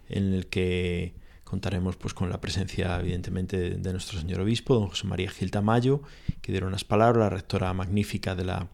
en 0.10 0.34
el 0.34 0.48
que 0.48 1.14
contaremos 1.44 1.96
pues 1.96 2.14
con 2.14 2.30
la 2.30 2.42
presencia 2.42 3.00
evidentemente 3.00 3.78
de, 3.78 3.92
nuestro 3.92 4.20
señor 4.20 4.42
obispo, 4.42 4.76
don 4.76 4.88
José 4.88 5.08
María 5.08 5.30
Gil 5.30 5.52
Tamayo, 5.52 6.02
que 6.42 6.52
dieron 6.52 6.70
unas 6.70 6.84
palabras, 6.84 7.24
la 7.24 7.30
rectora 7.30 7.74
magnífica 7.74 8.36
de 8.36 8.46
la, 8.46 8.68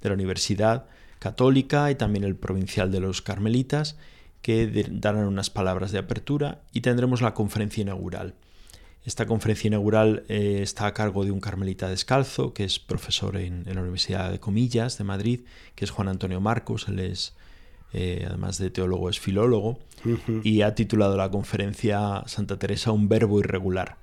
de 0.00 0.08
la 0.08 0.14
Universidad 0.14 0.86
Católica 1.18 1.90
y 1.90 1.96
también 1.96 2.24
el 2.24 2.36
provincial 2.36 2.90
de 2.92 3.00
los 3.00 3.20
Carmelitas, 3.20 3.96
que 4.42 4.86
darán 4.90 5.26
unas 5.26 5.50
palabras 5.50 5.92
de 5.92 5.98
apertura 5.98 6.62
y 6.72 6.80
tendremos 6.80 7.20
la 7.20 7.34
conferencia 7.34 7.82
inaugural. 7.82 8.34
Esta 9.04 9.26
conferencia 9.26 9.68
inaugural 9.68 10.24
eh, 10.28 10.60
está 10.62 10.86
a 10.86 10.94
cargo 10.94 11.24
de 11.24 11.30
un 11.30 11.40
carmelita 11.40 11.88
descalzo, 11.88 12.52
que 12.52 12.64
es 12.64 12.78
profesor 12.78 13.36
en, 13.38 13.64
la 13.64 13.80
Universidad 13.80 14.30
de 14.30 14.40
Comillas 14.40 14.98
de 14.98 15.04
Madrid, 15.04 15.40
que 15.74 15.84
es 15.84 15.90
Juan 15.90 16.08
Antonio 16.08 16.40
Marcos. 16.40 16.86
Él 16.88 16.98
es, 17.00 17.34
eh, 17.94 18.26
además 18.28 18.58
de 18.58 18.70
teólogo, 18.70 19.08
es 19.08 19.18
filólogo. 19.18 19.78
Y 20.44 20.62
ha 20.62 20.74
titulado 20.74 21.16
la 21.16 21.30
conferencia 21.30 22.22
Santa 22.26 22.58
Teresa, 22.58 22.92
un 22.92 23.08
verbo 23.08 23.40
irregular. 23.40 23.96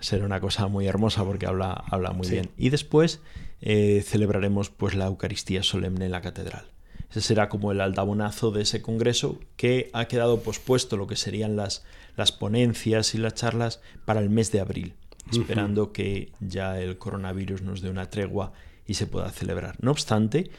Será 0.00 0.26
una 0.26 0.38
cosa 0.38 0.68
muy 0.68 0.86
hermosa 0.86 1.24
porque 1.24 1.46
habla, 1.46 1.72
habla 1.72 2.12
muy 2.12 2.28
bien. 2.28 2.50
Y 2.58 2.68
después 2.68 3.20
eh, 3.62 4.02
celebraremos 4.06 4.70
pues, 4.70 4.94
la 4.94 5.06
Eucaristía 5.06 5.62
solemne 5.62 6.06
en 6.06 6.12
la 6.12 6.20
catedral. 6.20 6.66
Ese 7.10 7.20
será 7.20 7.48
como 7.48 7.72
el 7.72 7.80
aldabonazo 7.80 8.50
de 8.50 8.62
ese 8.62 8.82
congreso 8.82 9.38
que 9.56 9.90
ha 9.92 10.06
quedado 10.06 10.40
pospuesto 10.40 10.96
lo 10.96 11.06
que 11.06 11.16
serían 11.16 11.56
las 11.56 11.84
las 12.16 12.32
ponencias 12.32 13.14
y 13.14 13.18
las 13.18 13.34
charlas 13.34 13.80
para 14.04 14.20
el 14.20 14.30
mes 14.30 14.52
de 14.52 14.60
abril, 14.60 14.94
esperando 15.32 15.92
que 15.92 16.32
ya 16.40 16.80
el 16.80 16.98
coronavirus 16.98 17.62
nos 17.62 17.80
dé 17.80 17.90
una 17.90 18.10
tregua 18.10 18.52
y 18.86 18.94
se 18.94 19.06
pueda 19.06 19.30
celebrar. 19.30 19.76
No 19.80 19.90
obstante, 19.90 20.50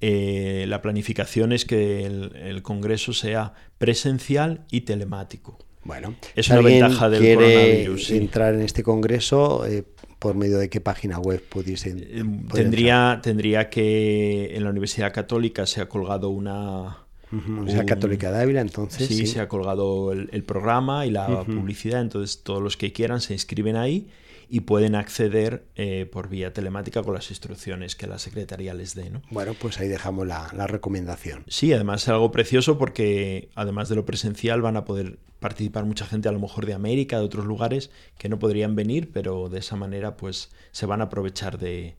eh, 0.00 0.64
la 0.68 0.80
planificación 0.82 1.52
es 1.52 1.64
que 1.64 2.06
el, 2.06 2.62
Congreso 2.62 3.12
sea 3.12 3.54
presencial 3.78 4.64
y 4.70 4.82
telemático. 4.82 5.58
Bueno, 5.84 6.14
es 6.34 6.48
una 6.48 6.60
ventaja 6.60 7.10
del 7.10 7.34
coronavirus. 7.34 8.10
entrar 8.12 8.54
en 8.54 8.62
este 8.62 8.82
Congreso, 8.82 9.66
eh, 9.66 9.84
¿por 10.22 10.36
medio 10.36 10.58
de 10.58 10.70
qué 10.70 10.80
página 10.80 11.18
web 11.18 11.42
pudiese 11.42 11.90
eh, 11.90 12.24
tendría, 12.54 13.18
tendría 13.20 13.68
que 13.68 14.54
en 14.54 14.62
la 14.62 14.70
Universidad 14.70 15.12
Católica 15.12 15.66
se 15.66 15.80
ha 15.80 15.88
colgado 15.88 16.28
una, 16.30 16.98
Universidad 17.32 17.86
Católica 17.86 18.30
de 18.30 18.42
Ávila, 18.42 18.60
entonces. 18.60 19.08
Sí, 19.08 19.26
se 19.26 19.40
ha 19.40 19.48
colgado 19.48 20.12
el, 20.12 20.44
programa 20.44 21.06
y 21.06 21.10
la 21.10 21.42
publicidad, 21.44 22.02
entonces 22.02 22.42
todos 22.44 22.62
los 22.62 22.76
que 22.76 22.92
quieran 22.92 23.20
se 23.20 23.32
inscriben 23.32 23.74
ahí 23.74 24.06
y 24.52 24.60
pueden 24.60 24.96
acceder 24.96 25.64
eh, 25.76 26.04
por 26.04 26.28
vía 26.28 26.52
telemática 26.52 27.02
con 27.02 27.14
las 27.14 27.30
instrucciones 27.30 27.96
que 27.96 28.06
la 28.06 28.18
Secretaría 28.18 28.74
les 28.74 28.94
dé. 28.94 29.08
¿no? 29.08 29.22
Bueno, 29.30 29.54
pues 29.58 29.80
ahí 29.80 29.88
dejamos 29.88 30.26
la, 30.26 30.66
recomendación. 30.66 31.44
Sí, 31.48 31.72
además 31.72 32.02
es 32.02 32.10
algo 32.10 32.30
precioso 32.32 32.76
porque 32.76 33.48
además 33.54 33.88
de 33.88 33.94
lo 33.94 34.04
presencial 34.04 34.60
van 34.60 34.76
a 34.76 34.84
poder 34.84 35.18
participar 35.40 35.86
mucha 35.86 36.04
gente 36.04 36.28
a 36.28 36.32
lo 36.32 36.38
mejor 36.38 36.66
de 36.66 36.74
América, 36.74 37.18
de 37.18 37.24
otros 37.24 37.46
lugares 37.46 37.90
que 38.18 38.28
no 38.28 38.38
podrían 38.38 38.76
venir, 38.76 39.10
pero 39.10 39.48
de 39.48 39.60
esa 39.60 39.76
manera 39.76 40.18
pues 40.18 40.50
se 40.70 40.84
van 40.84 41.00
a 41.00 41.04
aprovechar 41.04 41.56
de, 41.56 41.96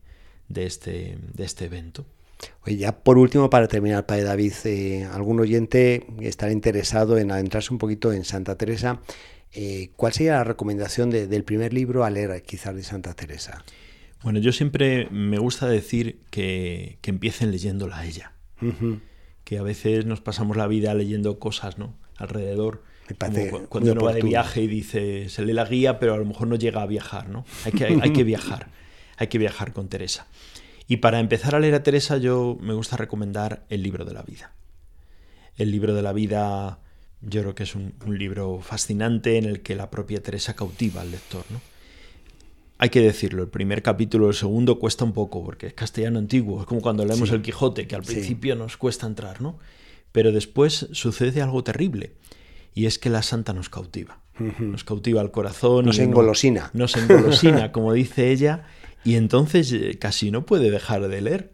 de, 0.48 0.68
este, 0.68 1.18
de 1.34 1.44
este 1.46 1.66
evento. 1.66 2.06
Oye, 2.68 2.78
ya 2.78 2.92
por 3.00 3.18
último, 3.18 3.50
para 3.50 3.68
terminar, 3.68 4.06
Padre 4.06 4.26
David, 4.26 4.54
eh, 4.66 5.10
algún 5.12 5.40
oyente 5.40 6.06
estará 6.22 6.52
interesado 6.52 7.18
en 7.18 7.32
adentrarse 7.32 7.74
un 7.74 7.80
poquito 7.80 8.14
en 8.14 8.26
Santa 8.26 8.60
Teresa. 8.60 9.02
Eh, 9.54 9.92
¿Cuál 9.96 10.14
sería 10.14 10.34
la 10.34 10.44
recomendación 10.44 11.12
del 11.12 11.44
primer 11.44 11.74
libro 11.74 12.04
a 12.04 12.10
leer 12.10 12.42
quizás 12.44 12.76
de 12.76 12.84
Santa 12.84 13.14
Teresa? 13.14 13.64
Bueno, 14.24 14.40
yo 14.40 14.52
siempre 14.52 15.08
me 15.12 15.38
gusta 15.38 15.68
decir 15.68 16.22
que, 16.32 16.98
empiecen 17.04 17.52
leyéndola 17.52 18.00
a 18.00 18.06
ella. 18.06 18.34
Que 19.44 19.58
a 19.58 19.64
veces 19.64 20.06
nos 20.06 20.22
pasamos 20.22 20.56
la 20.56 20.68
vida 20.68 20.94
leyendo 20.94 21.38
cosas 21.38 21.78
¿no? 21.78 21.96
alrededor. 22.16 22.84
cuando 23.70 23.92
uno 23.92 24.02
va 24.02 24.14
de 24.14 24.22
viaje 24.22 24.62
y 24.62 24.68
dice, 24.68 25.28
se 25.30 25.46
lee 25.46 25.54
la 25.54 25.66
guía, 25.66 26.00
pero 26.00 26.14
a 26.14 26.18
lo 26.18 26.26
mejor 26.26 26.48
no 26.48 26.56
llega 26.56 26.82
a 26.82 26.88
viajar. 26.88 27.30
¿no? 27.30 27.46
Hay 27.66 27.74
que, 27.74 27.86
hay 27.86 28.14
que 28.14 28.24
viajar. 28.24 28.70
Hay 29.18 29.28
que 29.28 29.38
viajar 29.38 29.74
con 29.74 29.90
Teresa. 29.90 30.28
Y 30.88 30.98
para 30.98 31.20
empezar 31.20 31.54
a 31.54 31.60
leer 31.60 31.76
a 31.76 31.84
Teresa 31.84 32.18
yo 32.18 32.58
me 32.62 32.74
gusta 32.74 32.98
recomendar 32.98 33.66
el 33.70 33.84
libro 33.84 34.06
de 34.06 34.14
la 34.14 34.24
vida. 34.24 34.54
El 35.58 35.70
libro 35.70 35.94
de 35.94 36.02
la 36.02 36.14
vida 36.14 36.80
yo 37.26 37.42
creo 37.42 37.56
que 37.56 37.64
es 37.64 37.76
un, 37.76 37.94
libro 38.08 38.60
fascinante 38.62 39.38
en 39.38 39.46
el 39.46 39.62
que 39.62 39.76
la 39.76 39.90
propia 39.90 40.22
Teresa 40.22 40.56
cautiva 40.56 41.02
al 41.02 41.12
lector. 41.12 41.44
¿no? 41.50 41.62
Hay 42.78 42.90
que 42.90 43.02
decirlo, 43.02 43.44
el 43.44 43.50
primer 43.50 43.82
capítulo, 43.82 44.28
el 44.28 44.34
segundo 44.34 44.80
cuesta 44.80 45.06
un 45.06 45.14
poco 45.14 45.44
porque 45.44 45.68
es 45.68 45.74
castellano 45.74 46.20
antiguo, 46.20 46.62
es 46.62 46.68
como 46.68 46.82
cuando 46.82 47.06
leemos 47.06 47.32
el 47.32 47.42
Quijote, 47.42 47.88
que 47.88 47.96
al 47.96 48.04
principio 48.04 48.56
nos 48.56 48.78
cuesta 48.78 49.08
entrar, 49.08 49.42
¿no? 49.42 49.58
Pero 50.12 50.32
después 50.32 50.88
sucede 50.92 51.42
algo 51.42 51.64
terrible 51.64 52.14
y 52.76 52.86
es 52.86 53.00
que 53.00 53.10
la 53.10 53.22
santa 53.22 53.54
nos 53.54 53.70
cautiva. 53.70 54.20
nos 54.60 54.84
cautiva 54.84 55.22
el 55.22 55.32
corazón. 55.32 55.86
Nos 55.86 56.00
engolosina. 56.00 56.72
No, 56.74 56.82
nos 56.82 56.98
engolosina, 56.98 57.72
como 57.72 57.94
dice 57.94 58.32
ella, 58.32 58.66
y 59.04 59.16
entonces 59.16 59.72
eh, 59.72 59.98
casi 60.00 60.32
no 60.32 60.46
puede 60.46 60.70
dejar 60.72 61.08
de 61.08 61.22
leer. 61.22 61.54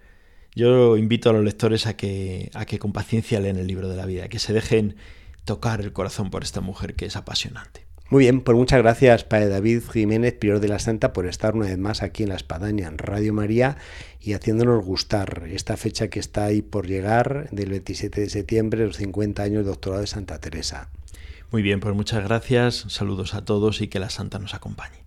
Yo 0.55 0.97
invito 0.97 1.29
a 1.29 1.33
los 1.33 1.43
lectores 1.43 1.85
a 1.87 1.95
que, 1.95 2.49
a 2.53 2.65
que 2.65 2.79
con 2.79 2.91
paciencia 2.91 3.39
leen 3.39 3.57
el 3.57 3.67
libro 3.67 3.87
de 3.87 3.95
la 3.95 4.05
vida, 4.05 4.29
que 4.29 4.39
se 4.39 4.51
dejen 4.51 4.95
tocar 5.49 5.81
el 5.81 5.93
corazón 5.93 6.29
por 6.29 6.43
esta 6.43 6.61
mujer 6.61 6.93
que 6.93 7.07
es 7.07 7.15
apasionante. 7.15 7.87
Muy 8.11 8.25
bien, 8.25 8.41
pues 8.41 8.55
muchas 8.55 8.83
gracias, 8.83 9.23
Padre 9.23 9.49
David 9.49 9.81
Jiménez, 9.91 10.35
Prior 10.35 10.59
de 10.59 10.67
la 10.67 10.77
Santa, 10.77 11.11
por 11.11 11.25
estar 11.25 11.55
una 11.55 11.65
vez 11.65 11.77
más 11.79 12.03
aquí 12.03 12.21
en 12.21 12.29
La 12.29 12.35
Espadaña, 12.35 12.87
en 12.87 12.99
Radio 12.99 13.33
María, 13.33 13.77
y 14.21 14.33
haciéndonos 14.33 14.85
gustar 14.85 15.47
esta 15.49 15.75
fecha 15.75 16.09
que 16.09 16.19
está 16.19 16.45
ahí 16.45 16.61
por 16.61 16.85
llegar, 16.85 17.49
del 17.49 17.71
27 17.71 18.21
de 18.21 18.29
septiembre, 18.29 18.85
los 18.85 18.97
50 18.97 19.41
años 19.41 19.65
del 19.65 19.73
doctorado 19.73 20.01
de 20.01 20.07
Santa 20.07 20.39
Teresa. 20.39 20.91
Muy 21.49 21.63
bien, 21.63 21.79
pues 21.79 21.95
muchas 21.95 22.23
gracias, 22.23 22.85
saludos 22.89 23.33
a 23.33 23.43
todos 23.43 23.81
y 23.81 23.87
que 23.87 23.97
la 23.97 24.11
Santa 24.11 24.37
nos 24.37 24.53
acompañe. 24.53 24.99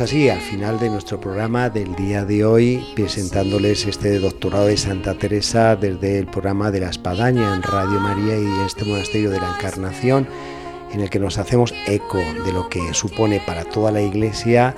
Así 0.00 0.30
al 0.30 0.40
final 0.40 0.80
de 0.80 0.88
nuestro 0.88 1.20
programa 1.20 1.68
del 1.68 1.94
día 1.94 2.24
de 2.24 2.46
hoy, 2.46 2.82
presentándoles 2.94 3.84
este 3.84 4.18
doctorado 4.18 4.66
de 4.66 4.78
Santa 4.78 5.18
Teresa 5.18 5.76
desde 5.76 6.18
el 6.18 6.26
programa 6.26 6.70
de 6.70 6.80
la 6.80 6.88
Espadaña 6.88 7.54
en 7.54 7.62
Radio 7.62 8.00
María 8.00 8.38
y 8.38 8.66
este 8.66 8.86
monasterio 8.86 9.28
de 9.30 9.38
la 9.38 9.54
Encarnación, 9.54 10.26
en 10.92 11.00
el 11.00 11.10
que 11.10 11.18
nos 11.18 11.38
hacemos 11.38 11.74
eco 11.86 12.18
de 12.18 12.52
lo 12.52 12.68
que 12.68 12.94
supone 12.94 13.40
para 13.44 13.64
toda 13.64 13.90
la 13.90 14.02
Iglesia 14.02 14.74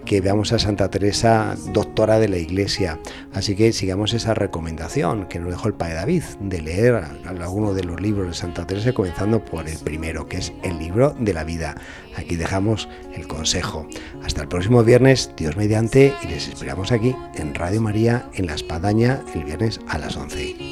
que 0.00 0.20
veamos 0.20 0.52
a 0.52 0.58
Santa 0.58 0.90
Teresa, 0.90 1.56
doctora 1.72 2.18
de 2.18 2.28
la 2.28 2.38
Iglesia. 2.38 2.98
Así 3.32 3.54
que 3.54 3.72
sigamos 3.72 4.14
esa 4.14 4.34
recomendación 4.34 5.26
que 5.26 5.38
nos 5.38 5.50
dejó 5.50 5.68
el 5.68 5.74
Padre 5.74 5.94
David 5.94 6.22
de 6.40 6.62
leer 6.62 7.02
alguno 7.24 7.74
de 7.74 7.84
los 7.84 8.00
libros 8.00 8.28
de 8.28 8.34
Santa 8.34 8.66
Teresa, 8.66 8.92
comenzando 8.92 9.44
por 9.44 9.68
el 9.68 9.78
primero, 9.78 10.26
que 10.26 10.38
es 10.38 10.52
el 10.62 10.78
libro 10.78 11.14
de 11.18 11.34
la 11.34 11.44
vida. 11.44 11.76
Aquí 12.16 12.36
dejamos 12.36 12.88
el 13.14 13.26
consejo. 13.26 13.86
Hasta 14.22 14.42
el 14.42 14.48
próximo 14.48 14.82
viernes, 14.82 15.30
Dios 15.36 15.56
mediante, 15.56 16.14
y 16.22 16.28
les 16.28 16.48
esperamos 16.48 16.92
aquí 16.92 17.14
en 17.34 17.54
Radio 17.54 17.80
María, 17.80 18.28
en 18.34 18.46
La 18.46 18.54
Espadaña, 18.54 19.22
el 19.34 19.44
viernes 19.44 19.80
a 19.88 19.98
las 19.98 20.16
11. 20.16 20.71